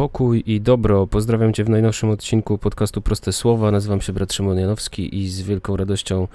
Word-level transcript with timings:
Pokój 0.00 0.42
i 0.46 0.60
dobro. 0.60 1.06
Pozdrawiam 1.06 1.52
Cię 1.52 1.64
w 1.64 1.68
najnowszym 1.68 2.10
odcinku 2.10 2.58
podcastu 2.58 3.02
Proste 3.02 3.32
Słowa. 3.32 3.70
Nazywam 3.70 4.00
się 4.00 4.12
brat 4.12 4.32
Szymon 4.32 4.58
Janowski 4.58 5.18
i 5.18 5.28
z 5.28 5.42
wielką 5.42 5.76
radością 5.76 6.28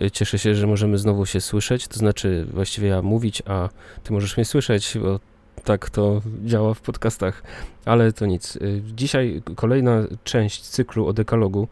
e, 0.00 0.10
cieszę 0.10 0.38
się, 0.38 0.54
że 0.54 0.66
możemy 0.66 0.98
znowu 0.98 1.26
się 1.26 1.40
słyszeć. 1.40 1.88
To 1.88 1.98
znaczy, 1.98 2.46
właściwie 2.52 2.88
ja 2.88 3.02
mówić, 3.02 3.42
a 3.46 3.68
Ty 4.04 4.12
możesz 4.12 4.36
mnie 4.36 4.44
słyszeć, 4.44 4.98
bo 5.02 5.20
tak 5.64 5.90
to 5.90 6.22
działa 6.44 6.74
w 6.74 6.80
podcastach, 6.80 7.42
ale 7.84 8.12
to 8.12 8.26
nic. 8.26 8.56
E, 8.56 8.60
dzisiaj 8.94 9.42
kolejna 9.54 10.02
część 10.24 10.62
cyklu 10.62 11.06
o 11.06 11.12
dekalogu. 11.12 11.68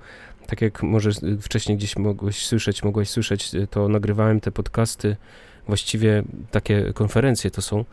Tak 0.46 0.62
jak 0.62 0.82
może 0.82 1.10
wcześniej 1.40 1.78
gdzieś 1.78 1.96
mogłeś 1.96 2.46
słyszeć, 2.46 2.82
mogłeś 2.82 3.10
słyszeć, 3.10 3.54
e, 3.54 3.66
to 3.66 3.88
nagrywałem 3.88 4.40
te 4.40 4.52
podcasty, 4.52 5.16
właściwie 5.66 6.22
takie 6.50 6.92
konferencje 6.92 7.50
to 7.50 7.62
są 7.62 7.84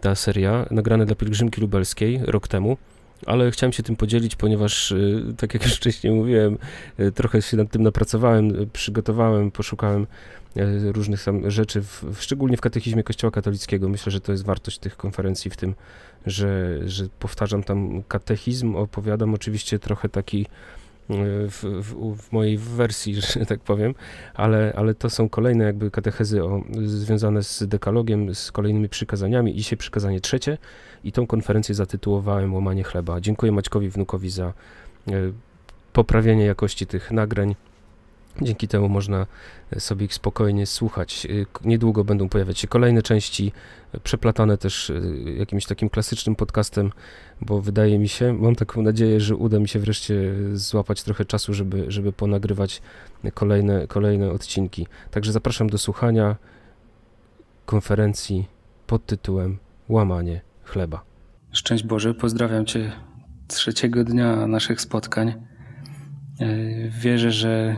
ta 0.00 0.14
seria, 0.14 0.66
nagrane 0.70 1.06
dla 1.06 1.16
Pielgrzymki 1.16 1.60
Lubelskiej 1.60 2.20
rok 2.24 2.48
temu. 2.48 2.76
Ale 3.26 3.50
chciałem 3.50 3.72
się 3.72 3.82
tym 3.82 3.96
podzielić, 3.96 4.36
ponieważ, 4.36 4.92
y, 4.92 5.34
tak 5.36 5.54
jak 5.54 5.64
już 5.64 5.74
wcześniej 5.74 6.12
mówiłem, 6.12 6.58
y, 7.00 7.12
trochę 7.12 7.42
się 7.42 7.56
nad 7.56 7.70
tym 7.70 7.82
napracowałem, 7.82 8.62
y, 8.62 8.66
przygotowałem, 8.66 9.50
poszukałem 9.50 10.06
różnych 10.84 11.20
rzeczy, 11.46 11.82
w, 11.82 12.16
szczególnie 12.20 12.56
w 12.56 12.60
katechizmie 12.60 13.02
Kościoła 13.02 13.30
katolickiego. 13.30 13.88
Myślę, 13.88 14.12
że 14.12 14.20
to 14.20 14.32
jest 14.32 14.44
wartość 14.44 14.78
tych 14.78 14.96
konferencji 14.96 15.50
w 15.50 15.56
tym, 15.56 15.74
że, 16.26 16.78
że 16.88 17.04
powtarzam 17.18 17.62
tam 17.62 18.02
katechizm, 18.02 18.76
opowiadam 18.76 19.34
oczywiście 19.34 19.78
trochę 19.78 20.08
taki 20.08 20.46
w, 21.48 21.64
w, 21.82 22.16
w, 22.22 22.32
mojej 22.32 22.58
wersji, 22.58 23.14
że 23.20 23.46
tak 23.46 23.60
powiem, 23.60 23.94
ale, 24.34 24.72
ale 24.76 24.94
to 24.94 25.10
są 25.10 25.28
kolejne 25.28 25.64
jakby 25.64 25.90
katechezy 25.90 26.44
o, 26.44 26.62
związane 26.84 27.42
z 27.42 27.62
dekalogiem, 27.68 28.34
z 28.34 28.52
kolejnymi 28.52 28.88
przykazaniami. 28.88 29.54
Dzisiaj 29.54 29.76
przykazanie 29.76 30.20
trzecie 30.20 30.58
i 31.04 31.12
tą 31.12 31.26
konferencję 31.26 31.74
zatytułowałem 31.74 32.54
Łamanie 32.54 32.84
chleba. 32.84 33.20
Dziękuję 33.20 33.52
Maćkowi 33.52 33.90
Wnukowi 33.90 34.30
za 34.30 34.46
e, 34.46 34.52
poprawienie 35.92 36.44
jakości 36.44 36.86
tych 36.86 37.10
nagrań. 37.10 37.54
Dzięki 38.42 38.68
temu 38.68 38.88
można 38.88 39.26
sobie 39.78 40.06
ich 40.06 40.14
spokojnie 40.14 40.66
słuchać. 40.66 41.26
Niedługo 41.64 42.04
będą 42.04 42.28
pojawiać 42.28 42.58
się 42.58 42.68
kolejne 42.68 43.02
części, 43.02 43.52
przeplatane 44.02 44.58
też 44.58 44.92
jakimś 45.38 45.66
takim 45.66 45.88
klasycznym 45.88 46.36
podcastem, 46.36 46.92
bo 47.40 47.60
wydaje 47.60 47.98
mi 47.98 48.08
się, 48.08 48.32
mam 48.32 48.56
taką 48.56 48.82
nadzieję, 48.82 49.20
że 49.20 49.36
uda 49.36 49.58
mi 49.58 49.68
się 49.68 49.78
wreszcie 49.78 50.34
złapać 50.52 51.02
trochę 51.02 51.24
czasu, 51.24 51.54
żeby, 51.54 51.84
żeby 51.88 52.12
ponagrywać 52.12 52.82
kolejne, 53.34 53.86
kolejne 53.86 54.30
odcinki. 54.30 54.86
Także 55.10 55.32
zapraszam 55.32 55.70
do 55.70 55.78
słuchania 55.78 56.36
konferencji 57.66 58.46
pod 58.86 59.06
tytułem 59.06 59.58
Łamanie 59.88 60.40
chleba. 60.64 61.02
Szczęść 61.52 61.84
Boże, 61.84 62.14
pozdrawiam 62.14 62.66
Cię 62.66 62.92
trzeciego 63.48 64.04
dnia 64.04 64.46
naszych 64.46 64.80
spotkań. 64.80 65.34
Wierzę, 66.88 67.30
że 67.30 67.76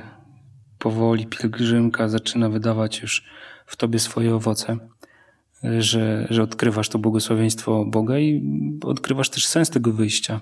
powoli 0.82 1.26
pielgrzymka 1.26 2.08
zaczyna 2.08 2.48
wydawać 2.48 3.00
już 3.00 3.24
w 3.66 3.76
tobie 3.76 3.98
swoje 3.98 4.34
owoce, 4.34 4.78
że, 5.78 6.26
że 6.30 6.42
odkrywasz 6.42 6.88
to 6.88 6.98
błogosławieństwo 6.98 7.84
Boga 7.84 8.18
i 8.18 8.42
odkrywasz 8.84 9.30
też 9.30 9.46
sens 9.46 9.70
tego 9.70 9.92
wyjścia. 9.92 10.40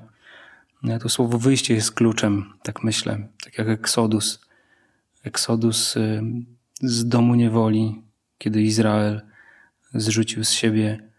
To 1.01 1.09
słowo 1.09 1.39
wyjście 1.39 1.75
jest 1.75 1.93
kluczem, 1.93 2.45
tak 2.63 2.85
myślę, 2.85 3.29
tak 3.45 3.59
jak 3.59 3.69
Eksodus. 3.69 4.41
Eksodus 5.25 5.97
y, 5.97 6.23
z 6.81 7.09
domu 7.09 7.35
niewoli, 7.35 8.03
kiedy 8.39 8.63
Izrael 8.63 9.21
zrzucił 9.95 10.45
z 10.45 10.51
siebie 10.51 11.11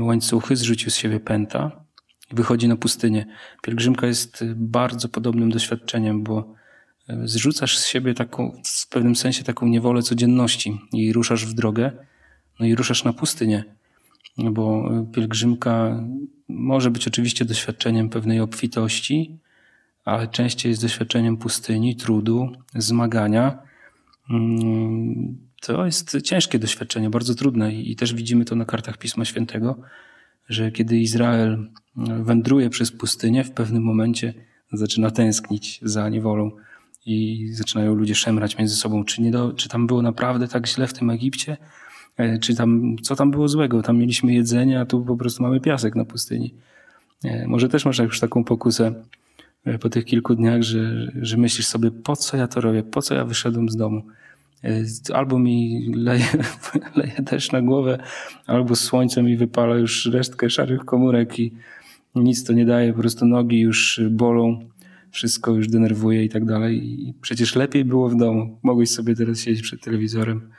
łańcuchy, 0.00 0.56
zrzucił 0.56 0.90
z 0.90 0.96
siebie 0.96 1.20
pęta 1.20 1.84
i 2.32 2.34
wychodzi 2.34 2.68
na 2.68 2.76
pustynię. 2.76 3.26
Pielgrzymka 3.62 4.06
jest 4.06 4.44
bardzo 4.54 5.08
podobnym 5.08 5.50
doświadczeniem, 5.50 6.22
bo 6.22 6.54
zrzucasz 7.24 7.78
z 7.78 7.86
siebie 7.86 8.14
taką, 8.14 8.62
w 8.64 8.88
pewnym 8.88 9.16
sensie 9.16 9.44
taką 9.44 9.66
niewolę 9.66 10.02
codzienności 10.02 10.80
i 10.92 11.12
ruszasz 11.12 11.46
w 11.46 11.54
drogę, 11.54 11.92
no 12.60 12.66
i 12.66 12.74
ruszasz 12.74 13.04
na 13.04 13.12
pustynię, 13.12 13.64
bo 14.38 14.90
pielgrzymka 15.12 16.04
może 16.48 16.90
być 16.90 17.08
oczywiście 17.08 17.44
doświadczeniem 17.44 18.08
pewnej 18.08 18.40
obfitości, 18.40 19.38
ale 20.04 20.28
częściej 20.28 20.70
jest 20.70 20.82
doświadczeniem 20.82 21.36
pustyni, 21.36 21.96
trudu, 21.96 22.52
zmagania. 22.74 23.58
Mm, 24.30 25.38
to 25.60 25.86
jest 25.86 26.20
ciężkie 26.22 26.58
doświadczenie, 26.58 27.10
bardzo 27.10 27.34
trudne 27.34 27.74
i 27.74 27.96
też 27.96 28.14
widzimy 28.14 28.44
to 28.44 28.56
na 28.56 28.64
kartach 28.64 28.98
Pisma 28.98 29.24
Świętego, 29.24 29.80
że 30.48 30.72
kiedy 30.72 30.98
Izrael 30.98 31.70
wędruje 31.96 32.70
przez 32.70 32.92
pustynię, 32.92 33.44
w 33.44 33.50
pewnym 33.50 33.82
momencie 33.82 34.34
zaczyna 34.72 35.10
tęsknić 35.10 35.80
za 35.82 36.08
niewolą 36.08 36.50
i 37.06 37.48
zaczynają 37.52 37.94
ludzie 37.94 38.14
szemrać 38.14 38.58
między 38.58 38.76
sobą, 38.76 39.04
czy, 39.04 39.22
nie 39.22 39.30
do, 39.30 39.52
czy 39.52 39.68
tam 39.68 39.86
było 39.86 40.02
naprawdę 40.02 40.48
tak 40.48 40.66
źle 40.66 40.86
w 40.86 40.92
tym 40.92 41.10
Egipcie, 41.10 41.56
e, 42.16 42.38
czy 42.38 42.56
tam, 42.56 42.96
co 43.02 43.16
tam 43.16 43.30
było 43.30 43.48
złego, 43.48 43.82
tam 43.82 43.98
mieliśmy 43.98 44.34
jedzenie, 44.34 44.80
a 44.80 44.86
tu 44.86 45.04
po 45.04 45.16
prostu 45.16 45.42
mamy 45.42 45.60
piasek 45.60 45.94
na 45.96 46.04
pustyni. 46.04 46.54
E, 47.24 47.46
może 47.46 47.68
też 47.68 47.84
masz 47.84 47.98
już 47.98 48.20
taką 48.20 48.44
pokusę 48.44 48.94
e, 49.64 49.78
po 49.78 49.88
tych 49.88 50.04
kilku 50.04 50.34
dniach, 50.34 50.62
że, 50.62 51.12
że 51.22 51.36
myślisz 51.36 51.66
sobie, 51.66 51.90
po 51.90 52.16
co 52.16 52.36
ja 52.36 52.48
to 52.48 52.60
robię, 52.60 52.82
po 52.82 53.02
co 53.02 53.14
ja 53.14 53.24
wyszedłem 53.24 53.68
z 53.68 53.76
domu. 53.76 54.02
Albo 55.14 55.38
mi 55.38 55.86
leje, 55.94 56.26
leje 56.96 57.14
deszcz 57.22 57.52
na 57.52 57.62
głowę, 57.62 57.98
albo 58.46 58.76
słońce 58.76 59.22
mi 59.22 59.36
wypala 59.36 59.76
już 59.76 60.06
resztkę 60.06 60.50
szarych 60.50 60.84
komórek 60.84 61.38
i 61.38 61.52
nic 62.14 62.44
to 62.44 62.52
nie 62.52 62.66
daje, 62.66 62.92
po 62.92 62.98
prostu 62.98 63.26
nogi 63.26 63.60
już 63.60 64.00
bolą 64.10 64.60
wszystko 65.14 65.52
już 65.52 65.68
denerwuje 65.68 66.24
i 66.24 66.28
tak 66.28 66.44
dalej. 66.44 67.00
I 67.08 67.14
przecież 67.20 67.54
lepiej 67.54 67.84
było 67.84 68.08
w 68.08 68.16
domu. 68.16 68.58
Mogłeś 68.62 68.90
sobie 68.90 69.14
teraz 69.16 69.40
siedzieć 69.40 69.62
przed 69.62 69.80
telewizorem, 69.80 70.50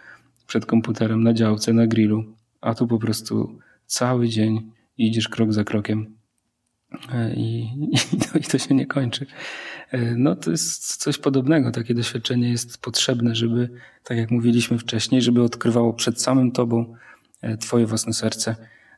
przed 0.47 0.65
komputerem, 0.65 1.23
na 1.23 1.33
działce, 1.33 1.73
na 1.73 1.87
grillu, 1.87 2.23
a 2.61 2.75
tu 2.75 2.87
po 2.87 2.99
prostu 2.99 3.59
cały 3.85 4.29
dzień 4.29 4.71
idziesz 4.97 5.29
krok 5.29 5.53
za 5.53 5.63
krokiem 5.63 6.15
e, 7.13 7.33
i, 7.33 7.69
i, 8.41 8.43
to 8.51 8.57
się 8.57 8.75
nie 8.75 8.85
kończy. 8.85 9.25
E, 9.91 10.15
no 10.15 10.35
to 10.35 10.51
jest 10.51 10.95
coś 10.95 11.17
podobnego. 11.17 11.71
Takie 11.71 11.93
doświadczenie 11.93 12.49
jest 12.49 12.77
potrzebne, 12.77 13.35
żeby, 13.35 13.69
tak 14.03 14.17
jak 14.17 14.31
mówiliśmy 14.31 14.79
wcześniej, 14.79 15.21
żeby 15.21 15.43
odkrywało 15.43 15.93
przed 15.93 16.21
samym 16.21 16.51
tobą 16.51 16.95
e, 17.41 17.57
twoje 17.57 17.85
własne 17.85 18.13
serce, 18.13 18.55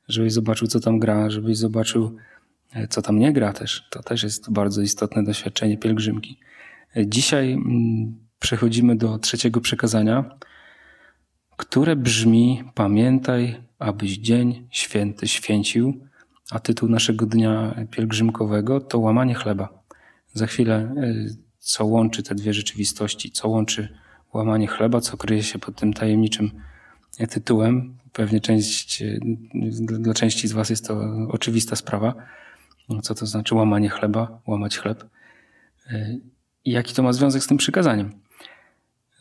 żebyś 0.08 0.34
zobaczył, 0.34 0.68
co 0.68 0.80
tam 0.80 1.00
gra, 1.00 1.30
żebyś 1.30 1.58
zobaczył, 1.58 2.18
co 2.90 3.02
tam 3.02 3.20
nie 3.20 3.34
gra 3.34 3.54
też. 3.54 3.88
To 3.90 4.04
też 4.04 4.24
jest 4.24 4.52
bardzo 4.52 4.82
istotne 4.82 5.24
doświadczenie 5.24 5.78
pielgrzymki. 5.78 6.40
Dzisiaj 7.06 7.52
mm, 7.52 8.18
przechodzimy 8.40 8.96
do 8.96 9.20
trzeciego 9.20 9.62
przekazania, 9.62 10.38
które 11.58 11.96
brzmi: 11.96 12.64
Pamiętaj, 12.76 13.64
abyś 13.80 14.18
dzień 14.18 14.68
święty 14.72 15.28
święcił, 15.28 15.94
a 16.52 16.60
tytuł 16.60 16.90
naszego 16.90 17.26
dnia 17.26 17.86
pielgrzymkowego 17.92 18.80
to 18.80 19.00
łamanie 19.00 19.36
chleba. 19.36 19.84
Za 20.34 20.48
chwilę, 20.48 20.76
e, 20.76 21.14
co 21.60 21.86
łączy 21.86 22.24
te 22.24 22.36
dwie 22.36 22.54
rzeczywistości, 22.54 23.32
co 23.32 23.50
łączy 23.50 23.90
łamanie 24.34 24.68
chleba, 24.68 25.02
co 25.02 25.18
kryje 25.18 25.44
się 25.44 25.60
pod 25.60 25.76
tym 25.76 25.94
tajemniczym 25.94 26.52
tytułem. 27.30 27.98
Pewnie 28.14 28.42
część, 28.42 29.04
dla 29.82 30.14
części 30.14 30.48
z 30.48 30.52
Was 30.52 30.70
jest 30.70 30.88
to 30.88 31.02
oczywista 31.30 31.76
sprawa 31.76 32.14
co 33.02 33.16
to 33.16 33.26
znaczy 33.26 33.56
łamanie 33.56 33.90
chleba, 33.90 34.42
łamać 34.48 34.78
chleb. 34.78 35.06
I 36.66 36.72
jaki 36.72 36.94
to 36.94 37.04
ma 37.04 37.14
związek 37.14 37.44
z 37.44 37.48
tym 37.48 37.58
przykazaniem? 37.58 38.12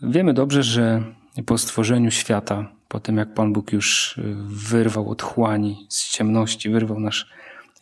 Wiemy 0.03 0.35
dobrze, 0.35 0.63
że 0.63 1.03
po 1.47 1.59
stworzeniu 1.59 2.11
świata, 2.11 2.73
po 2.89 3.01
tym 3.01 3.17
jak 3.17 3.35
Pan 3.35 3.53
Bóg 3.53 3.73
już 3.73 4.21
wyrwał 4.47 5.11
otchłani 5.11 5.87
z 5.89 6.11
ciemności, 6.11 6.71
wyrwał 6.71 7.01
nasz 7.01 7.31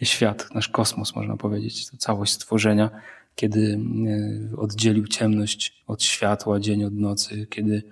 świat, 0.03 0.49
nasz 0.55 0.69
kosmos, 0.69 1.17
można 1.17 1.37
powiedzieć, 1.37 1.91
to 1.91 1.97
całość 1.97 2.33
stworzenia, 2.33 2.91
kiedy 3.35 3.81
e, 4.53 4.57
oddzielił 4.57 5.07
ciemność 5.07 5.83
od 5.87 6.03
światła, 6.03 6.61
dzień 6.61 6.85
od 6.85 6.95
nocy, 6.95 7.47
kiedy 7.51 7.83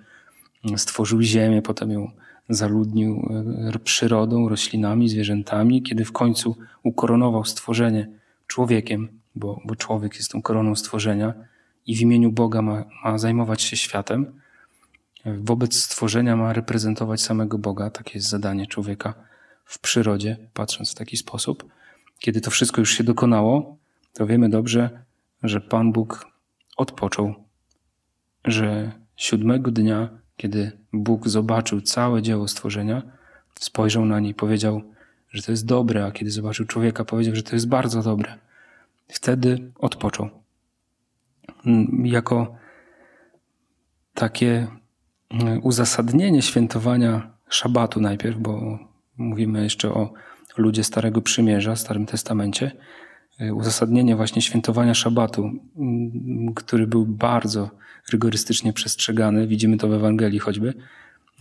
stworzył 0.77 1.21
ziemię, 1.21 1.61
potem 1.61 1.91
ją 1.91 2.11
zaludnił 2.49 3.29
e, 3.75 3.79
przyrodą, 3.79 4.49
roślinami, 4.49 5.09
zwierzętami, 5.09 5.83
kiedy 5.83 6.05
w 6.05 6.11
końcu 6.11 6.57
ukoronował 6.83 7.45
stworzenie 7.45 8.09
człowiekiem, 8.47 9.09
bo, 9.35 9.61
bo 9.65 9.75
człowiek 9.75 10.15
jest 10.15 10.31
tą 10.31 10.41
koroną 10.41 10.75
stworzenia 10.75 11.33
i 11.87 11.95
w 11.95 12.01
imieniu 12.01 12.31
Boga 12.31 12.61
ma, 12.61 12.83
ma 13.03 13.17
zajmować 13.17 13.61
się 13.61 13.77
światem. 13.77 14.39
Wobec 15.25 15.75
stworzenia 15.75 16.35
ma 16.35 16.53
reprezentować 16.53 17.21
samego 17.21 17.57
Boga. 17.57 17.89
Takie 17.89 18.11
jest 18.15 18.29
zadanie 18.29 18.67
człowieka 18.67 19.13
w 19.65 19.79
przyrodzie, 19.79 20.37
patrząc 20.53 20.91
w 20.91 20.95
taki 20.95 21.17
sposób. 21.17 21.65
Kiedy 22.19 22.41
to 22.41 22.51
wszystko 22.51 22.81
już 22.81 22.91
się 22.91 23.03
dokonało, 23.03 23.77
to 24.13 24.25
wiemy 24.25 24.49
dobrze, 24.49 24.89
że 25.43 25.61
Pan 25.61 25.91
Bóg 25.91 26.27
odpoczął, 26.77 27.33
że 28.45 28.91
siódmego 29.15 29.71
dnia 29.71 30.09
kiedy 30.37 30.71
Bóg 30.93 31.27
zobaczył 31.27 31.81
całe 31.81 32.21
dzieło 32.21 32.47
stworzenia, 32.47 33.01
spojrzał 33.59 34.05
na 34.05 34.19
nie 34.19 34.29
i 34.29 34.33
powiedział, 34.33 34.81
że 35.31 35.43
to 35.43 35.51
jest 35.51 35.65
dobre, 35.65 36.05
a 36.05 36.11
kiedy 36.11 36.31
zobaczył 36.31 36.65
człowieka, 36.65 37.05
powiedział, 37.05 37.35
że 37.35 37.43
to 37.43 37.55
jest 37.55 37.67
bardzo 37.67 38.03
dobre. 38.03 38.37
Wtedy 39.07 39.71
odpoczął. 39.79 40.29
Mm, 41.65 42.05
jako 42.05 42.55
takie 44.13 44.67
mm, 45.29 45.59
uzasadnienie 45.63 46.41
świętowania 46.41 47.31
szabatu 47.49 48.01
najpierw, 48.01 48.37
bo 48.37 48.79
mówimy 49.17 49.63
jeszcze 49.63 49.93
o 49.93 50.13
ludzie 50.57 50.83
Starego 50.83 51.21
Przymierza, 51.21 51.75
Starym 51.75 52.05
Testamencie, 52.05 52.71
uzasadnienie 53.53 54.15
właśnie 54.15 54.41
świętowania 54.41 54.93
szabatu, 54.93 55.51
który 56.55 56.87
był 56.87 57.05
bardzo 57.05 57.69
rygorystycznie 58.11 58.73
przestrzegany, 58.73 59.47
widzimy 59.47 59.77
to 59.77 59.87
w 59.87 59.93
Ewangelii 59.93 60.39
choćby, 60.39 60.73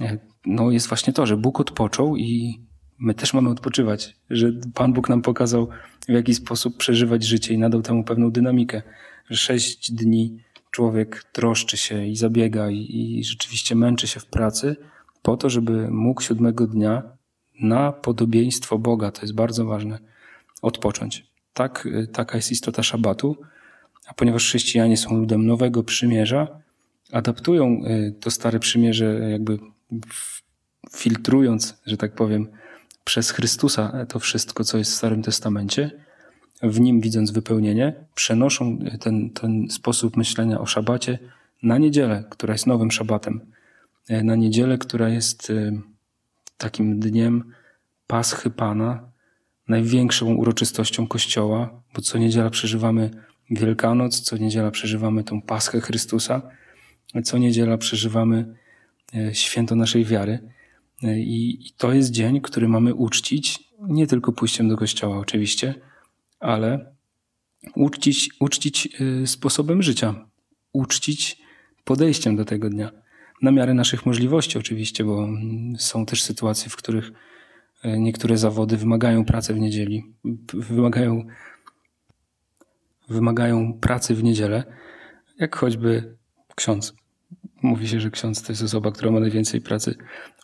y, 0.01 0.19
no 0.47 0.71
jest 0.71 0.89
właśnie 0.89 1.13
to, 1.13 1.27
że 1.27 1.37
Bóg 1.37 1.61
odpoczął 1.61 2.17
i 2.17 2.61
my 2.99 3.15
też 3.15 3.35
mamy 3.35 3.51
odpoczywać, 3.51 4.17
że 4.31 4.53
Pan 4.75 4.93
Bóg 4.93 5.09
nam 5.09 5.23
pokazał, 5.23 5.69
w 6.09 6.13
jaki 6.13 6.35
sposób 6.35 6.77
przeżywać 6.77 7.25
życie 7.25 7.55
i 7.55 7.59
nadał 7.59 7.83
temu 7.83 8.05
pewną 8.05 8.31
dynamikę, 8.31 8.83
że 9.31 9.37
sześć 9.37 9.93
dni 9.93 10.39
człowiek 10.71 11.25
troszczy 11.33 11.77
się 11.77 12.07
i 12.07 12.17
zabiega 12.17 12.71
i, 12.71 13.19
i 13.19 13.25
rzeczywiście 13.25 13.75
męczy 13.75 14.07
się 14.07 14.21
w 14.21 14.27
pracy 14.27 14.77
po 15.23 15.37
to, 15.37 15.51
żeby 15.51 15.91
mógł 15.91 16.23
siódmego 16.23 16.67
dnia 16.67 17.03
na 17.61 17.93
podobieństwo 17.93 18.79
Boga, 18.79 19.11
to 19.11 19.23
jest 19.23 19.35
bardzo 19.35 19.65
ważne, 19.65 19.99
odpocząć. 20.63 21.32
Tak, 21.55 21.89
taka 22.13 22.37
jest 22.37 22.53
istota 22.53 22.83
szabatu, 22.83 23.37
a 24.07 24.15
ponieważ 24.15 24.45
chrześcijanie 24.45 24.97
są 24.97 25.17
ludem 25.17 25.47
nowego 25.47 25.85
przymierza, 25.85 26.49
adaptują 27.13 27.83
y, 27.87 28.15
to 28.21 28.31
stare 28.31 28.59
przymierze, 28.59 29.31
jakby 29.31 29.59
filtrując, 30.97 31.83
że 31.87 31.97
tak 31.97 32.15
powiem, 32.15 32.49
przez 33.05 33.31
Chrystusa 33.31 34.07
to 34.09 34.19
wszystko, 34.19 34.65
co 34.65 34.79
jest 34.79 34.93
w 34.93 34.95
Starym 34.95 35.23
Testamencie, 35.23 35.91
w 36.63 36.81
nim 36.81 37.01
widząc 37.01 37.31
wypełnienie, 37.31 37.95
przenoszą 38.15 38.79
ten, 39.01 39.31
ten 39.31 39.71
sposób 39.71 40.17
myślenia 40.17 40.61
o 40.61 40.67
szabacie 40.67 41.19
na 41.63 41.79
niedzielę, 41.79 42.25
która 42.31 42.55
jest 42.55 42.67
nowym 42.67 42.91
szabatem. 42.91 43.41
Na 44.09 44.37
niedzielę, 44.37 44.79
która 44.79 45.09
jest 45.09 45.53
takim 46.59 47.01
dniem 47.01 47.53
Paschy 48.07 48.51
Pana, 48.51 49.12
największą 49.69 50.35
uroczystością 50.35 51.07
Kościoła, 51.07 51.83
bo 51.95 52.03
co 52.03 52.19
niedziela 52.19 52.51
przeżywamy 52.51 53.11
Wielkanoc, 53.51 54.21
co 54.21 54.37
niedziela 54.37 54.71
przeżywamy 54.71 55.25
tą 55.25 55.43
Paschę 55.43 55.81
Chrystusa, 55.81 56.43
co 57.25 57.39
niedziela 57.39 57.79
przeżywamy 57.79 58.55
e, 59.15 59.35
święto 59.35 59.75
naszej 59.75 60.05
wiary. 60.05 60.39
I, 61.03 61.67
I 61.67 61.73
to 61.77 61.93
jest 61.93 62.11
dzień, 62.11 62.41
który 62.41 62.69
mamy 62.69 62.95
uczcić, 62.95 63.59
nie 63.89 64.07
tylko 64.07 64.33
pójściem 64.33 64.69
do 64.69 64.77
kościoła 64.77 65.19
oczywiście, 65.19 65.75
ale 66.41 66.95
uczcić, 67.75 68.31
uczcić 68.41 68.89
y, 69.01 69.27
sposobem 69.27 69.83
życia, 69.83 70.27
uczcić 70.73 71.39
podejściem 71.85 72.37
do 72.37 72.45
tego 72.45 72.71
dnia. 72.71 72.91
Na 73.43 73.51
miarę 73.51 73.75
naszych 73.75 74.07
możliwości 74.07 74.59
oczywiście, 74.59 75.05
bo 75.05 75.25
mm, 75.25 75.77
są 75.79 76.07
też 76.07 76.23
sytuacje, 76.23 76.71
w 76.71 76.77
których 76.77 77.13
niektóre 77.85 78.39
zawody 78.39 78.77
wymagają 78.77 79.25
pracy 79.25 79.55
w 79.55 79.61
niedzieli, 79.61 80.05
wymagają, 80.55 81.25
wymagają 83.09 83.73
pracy 83.73 84.15
w 84.15 84.23
niedzielę, 84.23 84.65
jak 85.39 85.57
choćby 85.57 86.17
ksiądz. 86.55 86.95
Mówi 87.63 87.89
się, 87.89 88.01
że 88.01 88.11
ksiądz 88.11 88.43
to 88.43 88.53
jest 88.53 88.63
osoba, 88.63 88.93
która 88.93 89.11
ma 89.11 89.21
najwięcej 89.21 89.61
pracy 89.61 89.95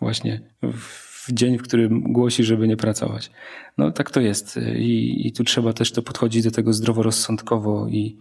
właśnie 0.00 0.40
w 0.62 1.32
dzień, 1.32 1.58
w 1.58 1.62
którym 1.62 2.12
głosi, 2.12 2.44
żeby 2.44 2.69
nie 2.69 2.76
pracować. 2.76 3.31
No 3.79 3.90
tak 3.90 4.11
to 4.11 4.20
jest 4.20 4.56
i, 4.76 5.26
i 5.29 5.32
tu 5.32 5.44
trzeba 5.44 5.73
też 5.73 5.93
to 5.93 6.02
podchodzić 6.02 6.44
do 6.44 6.50
tego 6.50 6.73
zdroworozsądkowo 6.73 7.88
i 7.88 8.17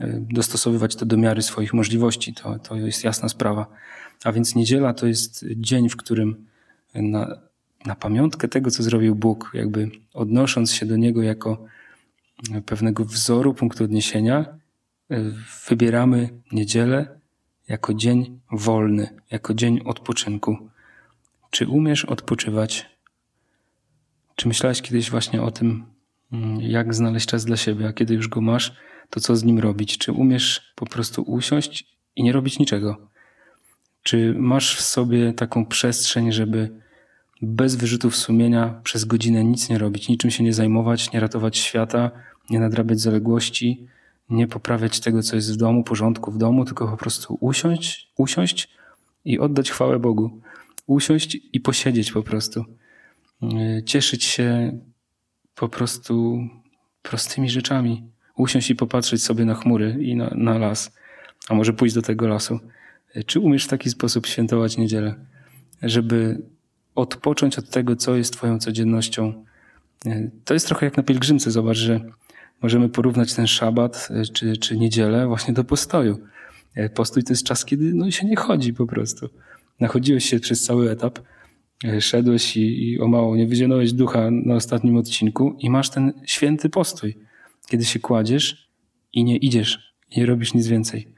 e, 0.00 0.24
dostosowywać 0.32 0.96
to 0.96 1.06
do 1.06 1.16
miary 1.16 1.42
swoich 1.42 1.74
możliwości. 1.74 2.34
To, 2.34 2.58
to 2.58 2.76
jest 2.76 3.04
jasna 3.04 3.28
sprawa. 3.28 3.66
A 4.24 4.32
więc 4.32 4.54
niedziela 4.54 4.94
to 4.94 5.06
jest 5.06 5.44
dzień, 5.56 5.88
w 5.88 5.96
którym 5.96 6.46
na, 6.94 7.49
na 7.86 7.94
pamiątkę 7.94 8.48
tego, 8.48 8.70
co 8.70 8.82
zrobił 8.82 9.14
Bóg, 9.14 9.50
jakby 9.54 9.90
odnosząc 10.14 10.72
się 10.72 10.86
do 10.86 10.96
Niego 10.96 11.22
jako 11.22 11.64
pewnego 12.66 13.04
wzoru, 13.04 13.54
punktu 13.54 13.84
odniesienia, 13.84 14.58
e, 15.10 15.22
wybieramy 15.68 16.28
niedzielę 16.52 17.20
jako 17.68 17.94
dzień 17.94 18.40
wolny, 18.52 19.20
jako 19.30 19.54
dzień 19.54 19.80
odpoczynku. 19.84 20.70
Czy 21.50 21.68
umiesz 21.68 22.04
odpoczywać? 22.04 22.90
Czy 24.36 24.48
myślałeś 24.48 24.82
kiedyś 24.82 25.10
właśnie 25.10 25.42
o 25.42 25.50
tym, 25.50 25.84
mm, 26.32 26.60
jak 26.60 26.94
znaleźć 26.94 27.26
czas 27.26 27.44
dla 27.44 27.56
siebie, 27.56 27.88
a 27.88 27.92
kiedy 27.92 28.14
już 28.14 28.28
go 28.28 28.40
masz, 28.40 28.76
to 29.10 29.20
co 29.20 29.36
z 29.36 29.44
nim 29.44 29.58
robić? 29.58 29.98
Czy 29.98 30.12
umiesz 30.12 30.72
po 30.74 30.86
prostu 30.86 31.22
usiąść 31.22 31.96
i 32.16 32.22
nie 32.22 32.32
robić 32.32 32.58
niczego? 32.58 33.08
Czy 34.02 34.34
masz 34.38 34.76
w 34.76 34.80
sobie 34.80 35.32
taką 35.32 35.66
przestrzeń, 35.66 36.32
żeby 36.32 36.80
bez 37.42 37.74
wyrzutów 37.74 38.16
sumienia 38.16 38.80
przez 38.84 39.04
godzinę 39.04 39.44
nic 39.44 39.68
nie 39.68 39.78
robić, 39.78 40.08
niczym 40.08 40.30
się 40.30 40.44
nie 40.44 40.52
zajmować, 40.52 41.12
nie 41.12 41.20
ratować 41.20 41.58
świata, 41.58 42.10
nie 42.50 42.60
nadrabiać 42.60 43.00
zaległości, 43.00 43.86
nie 44.30 44.46
poprawiać 44.46 45.00
tego, 45.00 45.22
co 45.22 45.36
jest 45.36 45.54
w 45.54 45.56
domu, 45.56 45.84
porządku 45.84 46.30
w 46.30 46.38
domu, 46.38 46.64
tylko 46.64 46.88
po 46.88 46.96
prostu 46.96 47.38
usiąść, 47.40 48.12
usiąść 48.18 48.68
i 49.24 49.38
oddać 49.38 49.70
chwałę 49.70 49.98
Bogu. 49.98 50.40
Usiąść 50.86 51.38
i 51.52 51.60
posiedzieć 51.60 52.12
po 52.12 52.22
prostu. 52.22 52.64
E, 53.42 53.82
cieszyć 53.82 54.24
się 54.24 54.78
po 55.54 55.68
prostu 55.68 56.38
prostymi 57.02 57.50
rzeczami. 57.50 58.02
Usiąść 58.36 58.70
i 58.70 58.76
popatrzeć 58.76 59.22
sobie 59.22 59.44
na 59.44 59.54
chmury 59.54 59.96
i 60.00 60.16
na, 60.16 60.30
na 60.34 60.58
las, 60.58 60.96
a 61.48 61.54
może 61.54 61.72
pójść 61.72 61.94
do 61.94 62.02
tego 62.02 62.28
lasu. 62.28 62.60
E, 63.14 63.24
czy 63.24 63.40
umiesz 63.40 63.64
w 63.64 63.68
taki 63.68 63.90
sposób 63.90 64.26
świętować 64.26 64.76
niedzielę, 64.76 65.14
żeby 65.82 66.42
odpocząć 67.00 67.58
od 67.58 67.70
tego, 67.70 67.96
co 67.96 68.16
jest 68.16 68.32
Twoją 68.32 68.58
codziennością? 68.58 69.44
E, 70.06 70.30
to 70.44 70.54
jest 70.54 70.66
trochę 70.66 70.86
jak 70.86 70.96
na 70.96 71.02
pielgrzymce. 71.02 71.50
Zobacz, 71.50 71.76
że 71.76 72.00
możemy 72.62 72.88
porównać 72.88 73.34
ten 73.34 73.46
szabat 73.46 74.08
e, 74.10 74.24
czy, 74.24 74.56
czy 74.56 74.76
niedzielę 74.76 75.26
właśnie 75.26 75.54
do 75.54 75.64
postoju. 75.64 76.18
E, 76.74 76.88
postój 76.88 77.22
to 77.24 77.32
jest 77.32 77.44
czas, 77.44 77.64
kiedy 77.64 77.94
no, 77.94 78.10
się 78.10 78.26
nie 78.26 78.36
chodzi 78.36 78.74
po 78.74 78.86
prostu. 78.86 79.28
Nachodziłeś 79.80 80.24
się 80.24 80.40
przez 80.40 80.64
cały 80.64 80.90
etap, 80.90 81.18
szedłeś 82.00 82.56
i, 82.56 82.90
i 82.90 83.00
o 83.00 83.08
mało 83.08 83.36
nie 83.36 83.46
wyzionąłeś 83.46 83.92
ducha 83.92 84.30
na 84.30 84.54
ostatnim 84.54 84.96
odcinku 84.96 85.56
i 85.58 85.70
masz 85.70 85.90
ten 85.90 86.12
święty 86.26 86.68
postój, 86.68 87.18
kiedy 87.68 87.84
się 87.84 87.98
kładziesz 87.98 88.70
i 89.12 89.24
nie 89.24 89.36
idziesz, 89.36 89.94
nie 90.16 90.26
robisz 90.26 90.54
nic 90.54 90.66
więcej. 90.66 91.08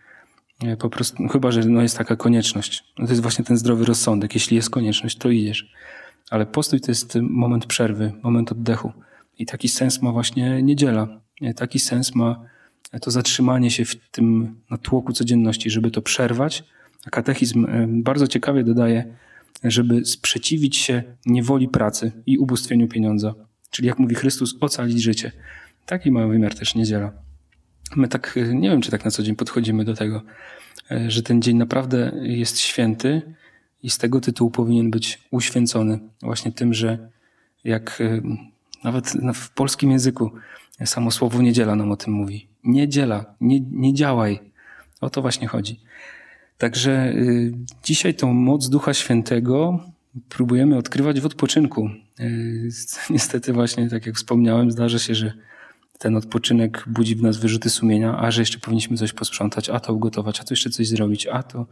Po 0.78 0.90
prostu, 0.90 1.22
no, 1.22 1.28
chyba, 1.28 1.50
że 1.50 1.60
no 1.64 1.82
jest 1.82 1.98
taka 1.98 2.16
konieczność. 2.16 2.84
No 2.98 3.06
to 3.06 3.12
jest 3.12 3.22
właśnie 3.22 3.44
ten 3.44 3.56
zdrowy 3.56 3.84
rozsądek. 3.84 4.34
Jeśli 4.34 4.56
jest 4.56 4.70
konieczność, 4.70 5.18
to 5.18 5.30
idziesz. 5.30 5.72
Ale 6.30 6.46
postój 6.46 6.80
to 6.80 6.90
jest 6.90 7.18
moment 7.20 7.66
przerwy, 7.66 8.12
moment 8.22 8.52
oddechu. 8.52 8.92
I 9.38 9.46
taki 9.46 9.68
sens 9.68 10.02
ma 10.02 10.12
właśnie 10.12 10.62
niedziela. 10.62 11.08
Taki 11.56 11.78
sens 11.78 12.14
ma 12.14 12.44
to 13.00 13.10
zatrzymanie 13.10 13.70
się 13.70 13.84
w 13.84 13.96
tym 14.10 14.56
natłoku 14.70 15.12
codzienności, 15.12 15.70
żeby 15.70 15.90
to 15.90 16.02
przerwać. 16.02 16.64
A 17.06 17.10
katechizm 17.10 17.66
e, 17.66 17.86
bardzo 17.88 18.26
ciekawie 18.28 18.64
dodaje, 18.64 19.14
żeby 19.64 20.04
sprzeciwić 20.04 20.76
się 20.76 21.02
niewoli 21.26 21.68
pracy 21.68 22.12
i 22.26 22.38
ubóstwieniu 22.38 22.88
pieniądza. 22.88 23.34
Czyli 23.70 23.88
jak 23.88 23.98
mówi 23.98 24.14
Chrystus, 24.14 24.56
ocalić 24.60 25.02
życie. 25.02 25.32
Taki 25.86 26.10
ma 26.10 26.26
wymiar 26.26 26.54
też 26.54 26.74
niedziela. 26.74 27.12
My 27.96 28.08
tak, 28.08 28.36
e, 28.36 28.54
nie 28.54 28.70
wiem, 28.70 28.80
czy 28.80 28.90
tak 28.90 29.04
na 29.04 29.10
co 29.10 29.22
dzień 29.22 29.36
podchodzimy 29.36 29.84
do 29.84 29.94
tego, 29.94 30.22
e, 30.90 31.10
że 31.10 31.22
ten 31.22 31.42
dzień 31.42 31.56
naprawdę 31.56 32.12
jest 32.22 32.58
święty 32.58 33.22
i 33.82 33.90
z 33.90 33.98
tego 33.98 34.20
tytułu 34.20 34.50
powinien 34.50 34.90
być 34.90 35.18
uświęcony. 35.30 35.98
Właśnie 36.22 36.52
tym, 36.52 36.74
że 36.74 37.08
jak 37.64 38.02
nawet 38.84 39.12
w 39.34 39.50
polskim 39.50 39.90
języku 39.90 40.30
samo 40.84 41.10
słowo 41.10 41.42
niedziela 41.42 41.76
nam 41.76 41.92
o 41.92 41.96
tym 41.96 42.14
mówi. 42.14 42.48
Niedziela, 42.64 43.34
nie, 43.40 43.60
nie 43.60 43.94
działaj. 43.94 44.40
O 45.00 45.10
to 45.10 45.22
właśnie 45.22 45.48
chodzi. 45.48 45.80
Także 46.58 47.12
y, 47.12 47.52
dzisiaj 47.84 48.14
tą 48.14 48.32
moc 48.32 48.68
Ducha 48.68 48.94
Świętego 48.94 49.80
próbujemy 50.28 50.76
odkrywać 50.76 51.20
w 51.20 51.26
odpoczynku. 51.26 51.90
Niestety 53.10 53.52
właśnie, 53.52 53.90
tak 53.90 54.06
jak 54.06 54.16
wspomniałem, 54.16 54.70
zdarza 54.70 54.98
się, 54.98 55.14
że 55.14 55.32
ten 56.02 56.16
odpoczynek 56.16 56.84
budzi 56.86 57.16
w 57.16 57.22
nas 57.22 57.36
wyrzuty 57.36 57.70
sumienia, 57.70 58.18
a 58.18 58.30
że 58.30 58.42
jeszcze 58.42 58.58
powinniśmy 58.58 58.96
coś 58.96 59.12
posprzątać, 59.12 59.70
a 59.70 59.80
to 59.80 59.94
ugotować, 59.94 60.40
a 60.40 60.44
to 60.44 60.52
jeszcze 60.52 60.70
coś 60.70 60.88
zrobić, 60.88 61.26
a 61.26 61.42
to 61.42 61.66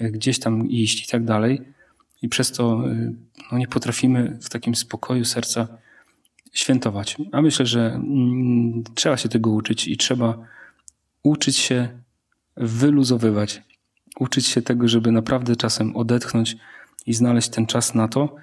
y, 0.00 0.10
gdzieś 0.10 0.38
tam 0.38 0.68
iść 0.68 1.04
i 1.04 1.06
tak 1.10 1.24
dalej. 1.24 1.62
I 2.22 2.28
przez 2.28 2.52
to 2.52 2.84
no, 3.52 3.58
nie 3.58 3.66
potrafimy 3.66 4.38
w 4.42 4.48
takim 4.48 4.74
spokoju 4.74 5.24
serca 5.24 5.68
świętować. 6.52 7.16
A 7.32 7.42
myślę, 7.42 7.66
że 7.66 7.80
mm, 7.94 8.84
trzeba 8.94 9.16
się 9.16 9.28
tego 9.28 9.50
uczyć 9.50 9.88
i 9.88 9.96
trzeba 9.96 10.38
uczyć 11.22 11.56
się 11.56 11.88
wyluzowywać. 12.56 13.62
Uczyć 14.20 14.46
się 14.46 14.62
tego, 14.62 14.88
żeby 14.88 15.12
naprawdę 15.12 15.56
czasem 15.56 15.96
odetchnąć 15.96 16.56
i 17.06 17.14
znaleźć 17.14 17.48
ten 17.48 17.66
czas 17.66 17.94
na 17.94 18.08
to, 18.08 18.36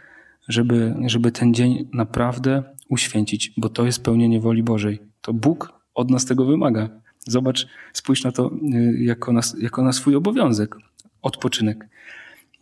żeby, 0.48 0.96
żeby 1.06 1.32
ten 1.32 1.54
dzień 1.54 1.90
naprawdę 1.94 2.64
uświęcić, 2.90 3.54
bo 3.58 3.70
to 3.70 3.86
jest 3.86 4.04
pełnienie 4.04 4.40
woli 4.40 4.64
Bożej. 4.64 5.09
To 5.22 5.34
Bóg 5.34 5.74
od 5.94 6.10
nas 6.10 6.26
tego 6.26 6.46
wymaga. 6.46 6.90
Zobacz, 7.20 7.68
spójrz 7.94 8.24
na 8.24 8.32
to 8.32 8.52
y, 8.74 9.04
jako 9.04 9.34
na, 9.34 9.42
jako 9.62 9.84
na 9.84 9.94
swój 9.94 10.16
obowiązek, 10.16 10.76
odpoczynek. 11.22 11.88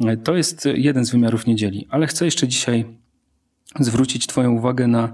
Y, 0.01 0.17
to 0.17 0.35
jest 0.35 0.67
jeden 0.73 1.05
z 1.05 1.11
wymiarów 1.11 1.47
niedzieli, 1.47 1.87
ale 1.89 2.07
chcę 2.07 2.25
jeszcze 2.25 2.47
dzisiaj 2.47 2.85
zwrócić 3.79 4.27
Twoją 4.27 4.51
uwagę 4.51 4.87
na, 4.87 5.13